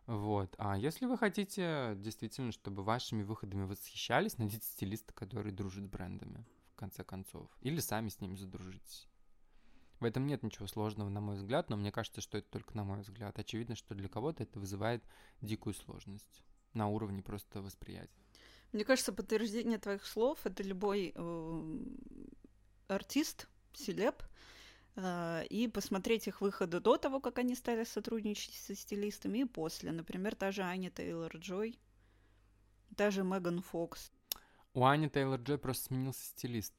[0.06, 0.54] Вот.
[0.58, 6.46] А если вы хотите действительно, чтобы вашими выходами восхищались, найдите стилиста, который дружит с брендами,
[6.74, 7.50] в конце концов.
[7.62, 9.08] Или сами с ними задружитесь.
[10.04, 12.84] В этом нет ничего сложного, на мой взгляд, но мне кажется, что это только на
[12.84, 13.40] мой взгляд.
[13.40, 15.02] Очевидно, что для кого-то это вызывает
[15.40, 16.44] дикую сложность
[16.74, 18.22] на уровне просто восприятия.
[18.74, 21.78] Мне кажется, подтверждение твоих слов это любой э,
[22.90, 24.22] артист, селеб,
[24.98, 29.94] э, и посмотреть их выходы до того, как они стали сотрудничать со стилистами, и после.
[29.94, 31.80] Например, та же Аня Тейлор Джой,
[32.98, 34.12] та же Меган Фокс.
[34.74, 36.74] У Ани Тейлор-Джой просто сменился стилист.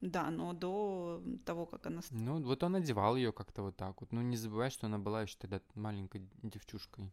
[0.00, 2.00] Да, но до того, как она...
[2.10, 4.12] Ну, вот он одевал ее как-то вот так вот.
[4.12, 7.10] Ну, не забывай, что она была еще тогда маленькой девчушкой.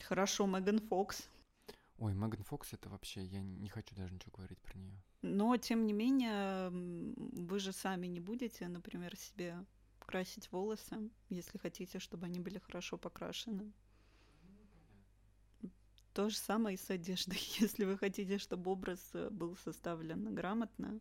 [0.00, 1.28] Хорошо, Меган Фокс.
[1.98, 5.00] Ой, Меган Фокс это вообще, я не хочу даже ничего говорить про нее.
[5.22, 6.70] Но, тем не менее,
[7.16, 9.64] вы же сами не будете, например, себе
[10.00, 13.72] красить волосы, если хотите, чтобы они были хорошо покрашены.
[16.12, 17.38] То же самое и с одеждой.
[17.58, 21.00] Если вы хотите, чтобы образ э, был составлен грамотно,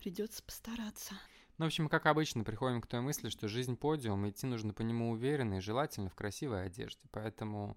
[0.00, 1.14] придется постараться.
[1.58, 4.80] Ну, в общем, как обычно, приходим к той мысли, что жизнь подиум, идти нужно по
[4.80, 7.02] нему уверенно и желательно в красивой одежде.
[7.10, 7.76] Поэтому,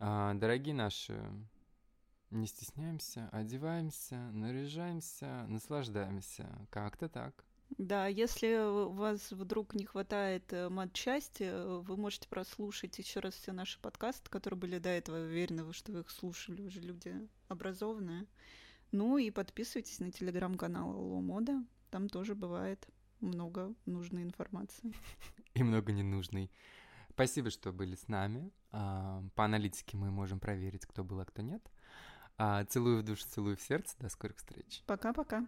[0.00, 1.22] а, дорогие наши,
[2.30, 6.48] не стесняемся, одеваемся, наряжаемся, наслаждаемся.
[6.70, 7.44] Как-то так.
[7.78, 13.34] Да, если у вас вдруг не хватает э, матчасти, э, вы можете прослушать еще раз
[13.34, 15.24] все наши подкасты, которые были до этого.
[15.24, 17.14] Уверена, что вы их слушали, уже люди
[17.48, 18.26] образованные.
[18.92, 21.64] Ну и подписывайтесь на телеграм-канал Алло Мода.
[21.90, 22.86] Там тоже бывает
[23.20, 24.92] много нужной информации.
[25.54, 26.50] И много ненужной.
[27.10, 28.52] Спасибо, что были с нами.
[28.70, 31.62] А, По аналитике мы можем проверить, кто был, а кто нет.
[32.36, 33.96] А, Целую в душу, целую в сердце.
[33.98, 34.82] До скорых встреч.
[34.86, 35.46] Пока-пока.